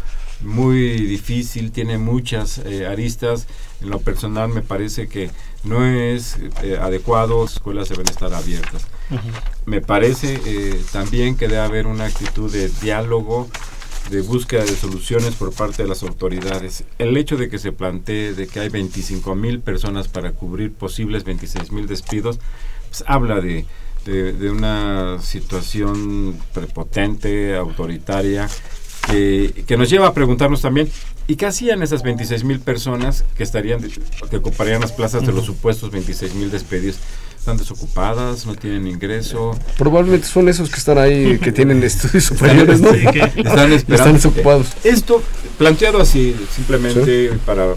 [0.43, 3.47] muy difícil, tiene muchas eh, aristas.
[3.80, 5.30] En lo personal me parece que
[5.64, 8.86] no es eh, adecuado, las escuelas deben estar abiertas.
[9.66, 13.49] Me parece eh, también que debe haber una actitud de diálogo,
[14.11, 16.84] de búsqueda de soluciones por parte de las autoridades.
[16.99, 21.24] El hecho de que se plantee de que hay 25 mil personas para cubrir posibles
[21.24, 22.38] 26 mil despidos,
[22.88, 23.66] pues habla de,
[24.05, 28.49] de una situación prepotente, autoritaria,
[29.03, 30.89] que, nos lleva a preguntarnos también,
[31.27, 33.81] ¿y qué hacían esas 26 mil personas que estarían
[34.31, 36.99] que ocuparían las plazas de los supuestos 26 mil despedidos?
[37.39, 38.47] ¿Están desocupadas?
[38.47, 39.59] ¿No tienen ingreso?
[39.77, 42.91] Probablemente son esos que están ahí, que tienen estudios superiores, ¿no?
[43.37, 44.69] están, están desocupados.
[44.85, 45.21] Esto,
[45.59, 47.75] planteado así, simplemente para,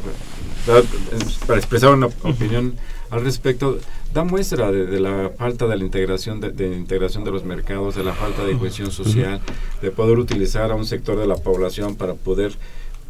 [1.48, 2.76] para expresar una opinión
[3.16, 3.80] al respecto,
[4.13, 8.13] da muestra de, la falta de la integración de, integración de los mercados, de la
[8.13, 9.39] falta de cohesión social,
[9.82, 12.53] de poder utilizar a un sector de la población para poder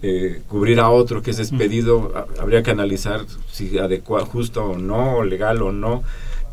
[0.03, 2.13] eh, cubrir a otro que es despedido.
[2.39, 6.03] habría que analizar si adecuado, justo o no, legal o no.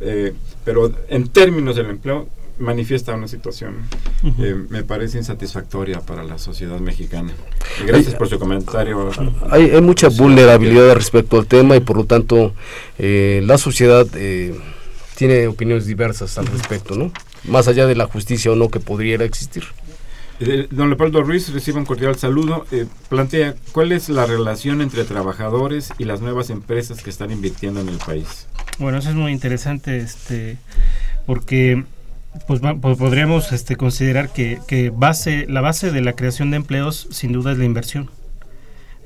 [0.01, 0.33] Eh,
[0.65, 2.29] pero en términos del empleo,
[2.63, 3.77] manifiesta una situación
[4.39, 7.33] eh, me parece insatisfactoria para la sociedad mexicana.
[7.83, 9.11] Y gracias por su comentario.
[9.51, 12.55] Hay, hay mucha vulnerabilidad respecto al tema y por lo tanto
[12.99, 14.55] eh, la sociedad eh,
[15.17, 17.13] tiene opiniones diversas al respecto, ¿no?
[17.45, 19.65] Más allá de la justicia o no que podría existir.
[20.45, 22.67] Eh, Don Leopoldo Ruiz recibe un cordial saludo.
[22.73, 27.81] Eh, plantea, ¿cuál es la relación entre trabajadores y las nuevas empresas que están invirtiendo
[27.81, 28.49] en el país?
[28.79, 30.57] Bueno, eso es muy interesante, este,
[31.27, 31.85] porque
[32.47, 37.09] pues, pues, podríamos este, considerar que, que base, la base de la creación de empleos
[37.11, 38.11] sin duda es la inversión.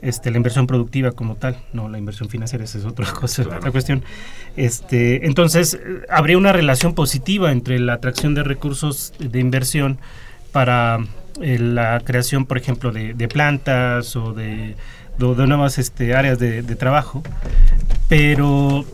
[0.03, 3.59] Este, la inversión productiva como tal, no la inversión financiera, esa es otra cosa, Claro.
[3.59, 4.05] otra cuestión.
[4.57, 9.99] Este, entonces, habría una relación positiva entre la atracción de recursos de inversión
[10.53, 10.99] para
[11.41, 14.77] eh, la creación, por ejemplo, de, de plantas o de,
[15.19, 17.23] de- de nuevas este, áreas de, de trabajo.
[18.09, 18.85] Pero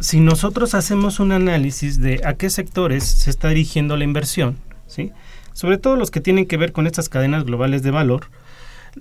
[0.00, 5.12] si nosotros hacemos un análisis de a qué sectores se está dirigiendo la inversión, ¿sí?
[5.52, 8.26] sobre todo los que tienen que ver con estas cadenas globales de valor,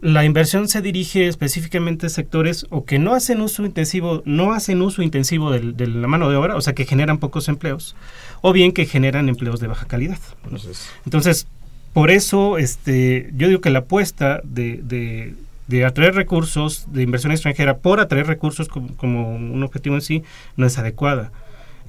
[0.02, 4.82] la inversión se dirige específicamente a sectores o que no hacen uso intensivo, no hacen
[4.84, 7.96] uso intensivo del- de la mano de obra, o sea que generan pocos empleos,
[8.42, 10.20] o bien que generan empleos de baja calidad.
[10.44, 10.58] ¿no?
[11.06, 11.48] Entonces,
[11.94, 15.34] por eso este, yo digo que la apuesta de, de-
[15.70, 20.24] de atraer recursos de inversión extranjera por atraer recursos como, como un objetivo en sí
[20.58, 21.32] no es adecuada.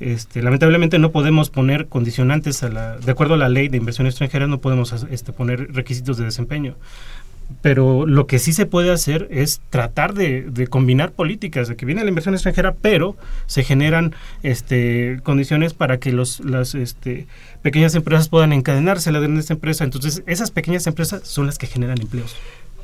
[0.00, 4.06] Este, lamentablemente no podemos poner condicionantes a la, de acuerdo a la ley de inversión
[4.06, 6.76] extranjera, no podemos este, poner requisitos de desempeño.
[7.62, 11.84] Pero lo que sí se puede hacer es tratar de, de combinar políticas, de que
[11.84, 13.16] viene la inversión extranjera, pero
[13.46, 16.76] se generan este, condiciones para que los, las
[17.60, 19.84] pequeñas empresas puedan encadenarse a la grandes empresas.
[19.84, 22.36] Entonces, esas pequeñas empresas son las que generan empleos.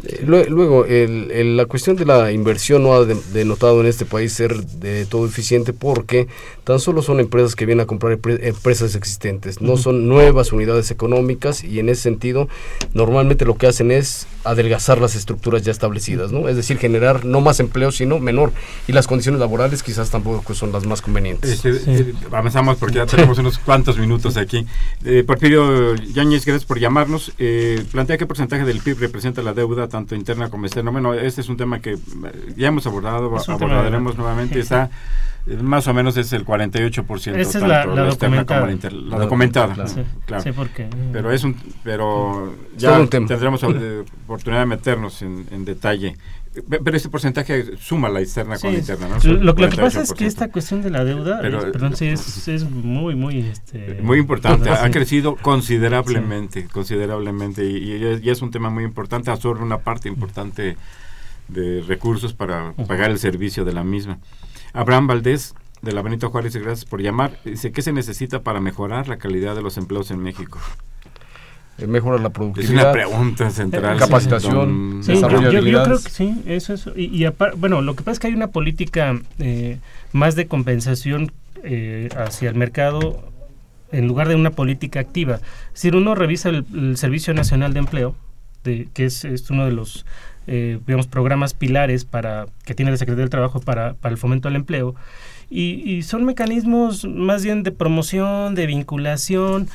[0.05, 3.87] Eh, lue- Luego, el- el- la cuestión de la inversión no ha de- denotado en
[3.87, 6.29] este país ser de todo eficiente porque
[6.65, 10.91] tan solo son empresas que vienen a comprar empre- empresas existentes, no son nuevas unidades
[10.91, 12.49] económicas y en ese sentido
[12.95, 16.49] normalmente lo que hacen es adelgazar las estructuras ya establecidas, ¿no?
[16.49, 18.53] Es decir, generar no más empleo sino menor
[18.87, 21.65] y las condiciones laborales quizás tampoco son las más convenientes.
[21.65, 24.67] Este, eh, avanzamos porque ya tenemos unos cuantos minutos aquí.
[25.05, 27.33] Eh, Porfirio Yáñez, gracias por llamarnos.
[27.39, 30.91] Eh, plantea qué porcentaje del PIB representa la deuda, tanto interna como externa.
[30.91, 31.99] Bueno, este es un tema que eh,
[32.57, 34.59] ya hemos abordado, abordaremos de- nuevamente.
[34.61, 34.91] Está
[35.47, 37.37] eh, más o menos es el 48%.
[37.37, 38.67] Esa es tanto la- la externa como documentada.
[38.67, 39.01] la interna.
[39.03, 39.89] La La documentada, claro.
[39.91, 40.43] Sí, claro.
[40.43, 40.89] sí, porque...
[41.13, 43.27] Pero es un, pero ya todo un tema.
[43.29, 46.17] tendremos eh, oportunidad de meternos en, en detalle.
[46.63, 49.19] Pe- Pero este porcentaje suma la externa con la interna, ¿no?
[49.33, 50.29] Lo, lo que pasa es que 48%.
[50.29, 53.41] esta cuestión de la deuda, Pero- es- perdón, sí, es, es muy, muy...
[53.41, 54.91] Este, Muy importante, ha sí.
[54.91, 60.77] crecido considerablemente, considerablemente y, y es un tema muy importante, absorbe una parte importante
[61.49, 64.19] de recursos para pagar el servicio de la misma.
[64.73, 67.39] Abraham Valdés, de la Benito Juárez, gracias por llamar.
[67.45, 70.59] Dice, ¿qué se necesita para mejorar la calidad de los empleos en México?
[71.79, 72.73] Eh, Mejora la Es productividad.
[72.85, 73.99] una pregunta central.
[73.99, 76.89] Capacitación, don- Sí, desarrollo yo, de yo- yo creo que sí, eso es.
[76.97, 79.79] Y, y bueno, lo que pasa es que hay una política eh,
[80.13, 81.33] más de compensación
[81.65, 83.23] eh, hacia el mercado
[83.93, 85.37] en lugar de una política activa.
[85.69, 88.15] Es decir, uno revisa el, el Servicio Nacional de Empleo,
[88.65, 90.07] de, que es, es uno de los
[90.47, 94.49] eh, digamos, programas pilares para que tiene la Secretaría del Trabajo para, para el fomento
[94.49, 94.95] al empleo.
[95.51, 99.69] Y, y son mecanismos más bien de promoción, de vinculación,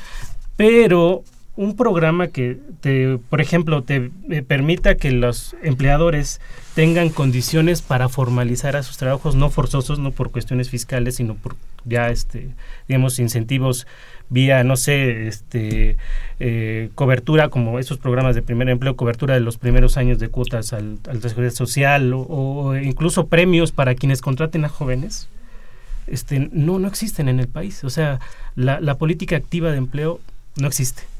[0.56, 1.22] pero
[1.54, 6.40] un programa que, te, por ejemplo, te eh, permita que los empleadores
[6.74, 11.56] tengan condiciones para formalizar a sus trabajos no forzosos, no por cuestiones fiscales, sino por
[11.84, 12.48] ya, este,
[12.88, 13.86] digamos, incentivos
[14.30, 15.98] vía, no sé, este,
[16.40, 20.72] eh, cobertura, como esos programas de primer empleo, cobertura de los primeros años de cuotas
[20.72, 25.28] al, al seguridad social o, incluso premios para quienes contraten a jóvenes,
[26.06, 27.84] este, no, no existen en el país.
[27.84, 28.20] O sea,
[28.56, 30.18] la política activa de empleo
[30.56, 31.11] no existe.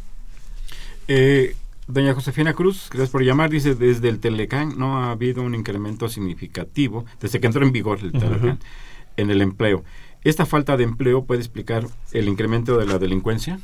[1.09, 1.55] Eh,
[1.87, 3.51] doña Josefina Cruz, gracias por llamar.
[3.51, 7.99] Dice, desde el Telecán no ha habido un incremento significativo, desde que entró en vigor
[8.03, 8.59] el Telecán,
[9.17, 9.85] en el empleo.
[10.25, 13.59] ¿Esta falta de empleo puede explicar el incremento de la delincuencia?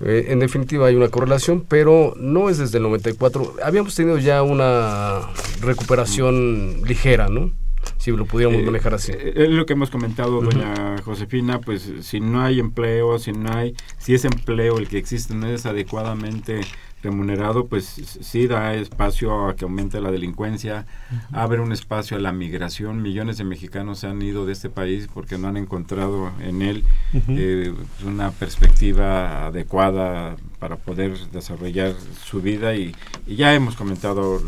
[0.00, 3.56] Eh, en definitiva hay una correlación, pero no es desde el 94.
[3.64, 5.22] Habíamos tenido ya una
[5.60, 7.50] recuperación ligera, ¿no?
[7.98, 9.12] Si lo pudiéramos Eh, manejar así.
[9.12, 13.52] eh, Es lo que hemos comentado, doña Josefina, pues si no hay empleo, si no
[13.52, 16.60] hay, si ese empleo el que existe no es adecuadamente
[17.02, 17.84] remunerado, pues
[18.20, 20.86] sí da espacio a que aumente la delincuencia,
[21.30, 23.00] abre un espacio a la migración.
[23.02, 26.84] Millones de mexicanos se han ido de este país porque no han encontrado en él
[27.28, 27.72] eh,
[28.04, 32.94] una perspectiva adecuada para poder desarrollar su vida y,
[33.26, 34.42] y ya hemos comentado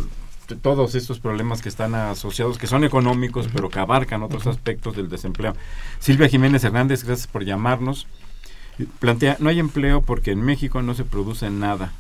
[0.57, 5.09] todos estos problemas que están asociados, que son económicos, pero que abarcan otros aspectos del
[5.09, 5.55] desempleo.
[5.99, 8.07] Silvia Jiménez Hernández, gracias por llamarnos.
[9.01, 11.93] Plantea, no hay empleo porque en México no se produce nada.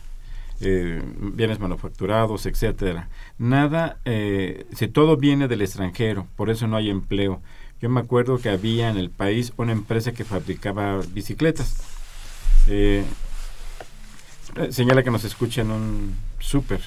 [0.60, 3.08] Eh, bienes manufacturados, etcétera.
[3.38, 7.40] Nada, eh, si todo viene del extranjero, por eso no hay empleo.
[7.80, 11.76] Yo me acuerdo que había en el país una empresa que fabricaba bicicletas.
[12.66, 13.04] Eh,
[14.70, 16.80] señala que nos escucha en un súper.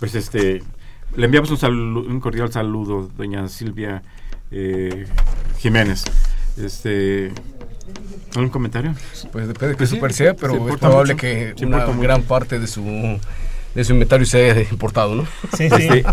[0.00, 0.62] Pues este,
[1.14, 4.02] le enviamos un, un cordial saludo, doña Silvia
[5.58, 6.04] Jiménez.
[6.56, 7.32] Este,
[8.34, 8.94] ¿Algún comentario?
[9.32, 12.82] Pues depende de que super sea, pero es probable que una gran parte de su
[13.74, 15.26] de su inventario se haya importado, ¿no?
[15.56, 16.04] Sí, este,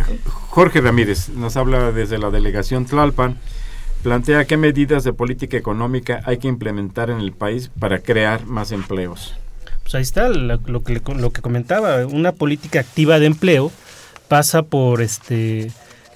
[0.49, 3.38] Jorge Ramírez nos habla desde la delegación Tlalpan,
[4.03, 8.71] plantea qué medidas de política económica hay que implementar en el país para crear más
[8.71, 9.35] empleos.
[9.88, 13.71] Pues ahí está lo, que, lo que comentaba, una política activa de empleo
[14.27, 15.71] pasa por este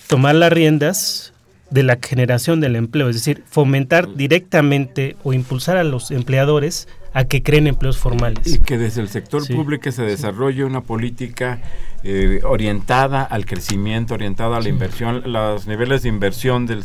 [0.07, 1.31] tomar las riendas
[1.69, 7.23] de la generación del empleo, es decir, fomentar directamente o impulsar a los empleadores a
[7.23, 8.45] que creen empleos formales.
[8.45, 11.61] Y que desde el sector público se desarrolle una política
[12.03, 15.23] eh, orientada al crecimiento, orientada a la inversión.
[15.31, 16.83] Los niveles de inversión del,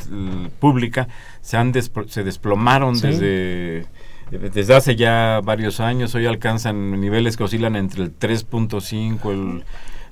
[0.61, 1.09] pública
[1.41, 1.72] se, han
[2.07, 3.87] se desplomaron desde
[4.31, 9.64] desde hace ya varios años, hoy alcanzan niveles que oscilan entre el 3.5, el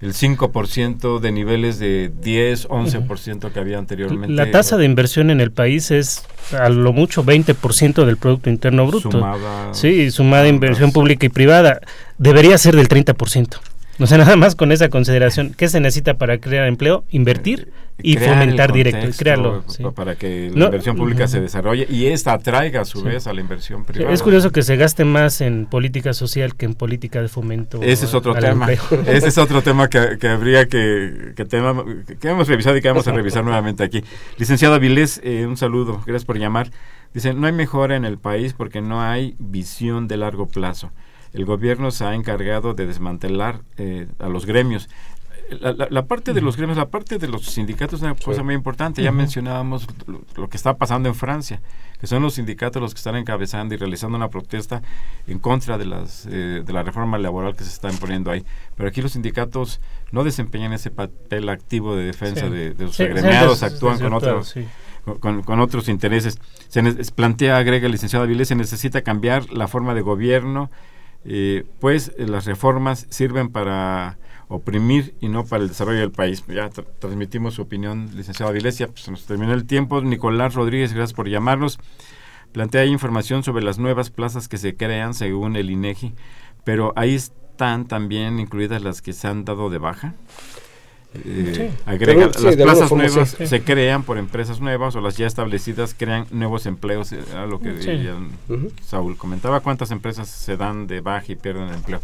[0.04, 4.34] el 5% de niveles de 10, 11% que había anteriormente.
[4.34, 8.86] La tasa de inversión en el país es a lo mucho 20% del Producto Interno
[8.86, 9.10] Bruto.
[9.10, 9.72] Sumada.
[9.72, 11.80] Sí, sumada inversión pública y privada.
[12.18, 13.56] Debería ser del 30%.
[13.98, 17.04] O sea, nada más con esa consideración, ¿qué se necesita para crear empleo?
[17.10, 19.64] Invertir y fomentar directo, crearlo.
[19.94, 23.40] Para que la inversión pública se desarrolle y esta atraiga a su vez a la
[23.40, 24.12] inversión privada.
[24.12, 27.80] es curioso que se gaste más en política social que en política de fomento.
[27.82, 28.68] Ese es otro tema.
[29.06, 31.84] Ese es otro tema que, que habría que, que, tema,
[32.20, 34.02] que hemos revisado y que vamos a revisar nuevamente aquí.
[34.38, 36.70] Licenciado Avilés, eh, un saludo, gracias por llamar.
[37.12, 40.90] Dice, no hay mejora en el país porque no hay visión de largo plazo
[41.34, 44.88] el gobierno se ha encargado de desmantelar eh, a los gremios.
[45.50, 49.02] La, parte de los gremios, la parte de los sindicatos es una cosa muy importante.
[49.02, 49.86] Ya mencionábamos
[50.36, 51.60] lo, que está pasando en Francia,
[52.00, 54.82] que son los sindicatos los que están encabezando y realizando una protesta
[55.26, 58.44] en contra de, las, eh, de la reforma laboral que se está imponiendo ahí.
[58.76, 59.80] Pero aquí los sindicatos
[60.12, 64.54] no desempeñan ese papel activo de defensa de, de, sus agremiados, actúan con otros.
[65.20, 66.38] Con, otros intereses.
[66.68, 66.82] Se
[67.14, 70.70] plantea, agrega el licenciado Avilés, se necesita cambiar la forma de gobierno
[71.24, 74.18] eh, pues eh, las reformas sirven para
[74.48, 76.44] oprimir y no para el desarrollo del país.
[76.48, 80.00] Ya transmitimos su opinión, licenciado Avilesia, pues nos terminó el tiempo.
[80.00, 81.78] Nicolás Rodríguez, gracias por llamarnos.
[82.52, 86.14] Plantea información sobre las nuevas plazas que se crean según el INEGI,
[86.62, 90.14] pero ahí están también incluidas las que se han dado de baja.
[91.24, 96.66] Eh, las plazas nuevas se crean por empresas nuevas o las ya establecidas crean nuevos
[96.66, 97.72] empleos a lo que
[98.84, 102.00] Saúl comentaba cuántas empresas se dan de baja y pierden empleo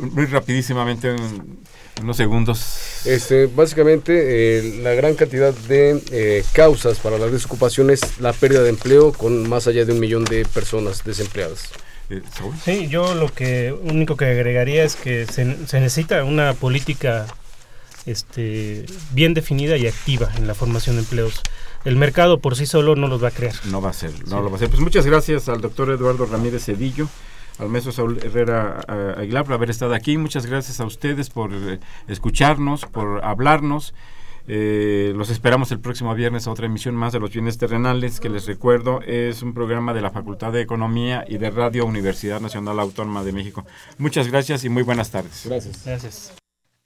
[0.00, 1.58] muy rapidísimamente en
[2.02, 3.02] unos segundos.
[3.04, 8.62] Este básicamente eh, la gran cantidad de eh, causas para la desocupación es la pérdida
[8.62, 11.70] de empleo con más allá de un millón de personas desempleadas.
[12.64, 17.26] Sí, yo lo que único que agregaría es que se, se necesita una política
[18.06, 21.40] este, bien definida y activa en la formación de empleos.
[21.84, 23.54] El mercado por sí solo no los va a crear.
[23.66, 24.68] No va a ser, no lo va a hacer.
[24.68, 27.08] Pues muchas gracias al doctor Eduardo Ramírez Cedillo,
[27.58, 28.80] al maestro Saúl Herrera
[29.16, 30.16] Aguilar por haber estado aquí.
[30.16, 33.94] Muchas gracias a ustedes por eh, escucharnos, por hablarnos.
[34.48, 38.28] Eh, los esperamos el próximo viernes a otra emisión más de los bienes terrenales, que
[38.28, 42.80] les recuerdo es un programa de la Facultad de Economía y de Radio Universidad Nacional
[42.80, 43.64] Autónoma de México.
[43.98, 45.42] Muchas gracias y muy buenas tardes.
[45.46, 45.84] Gracias.
[45.84, 46.41] Gracias.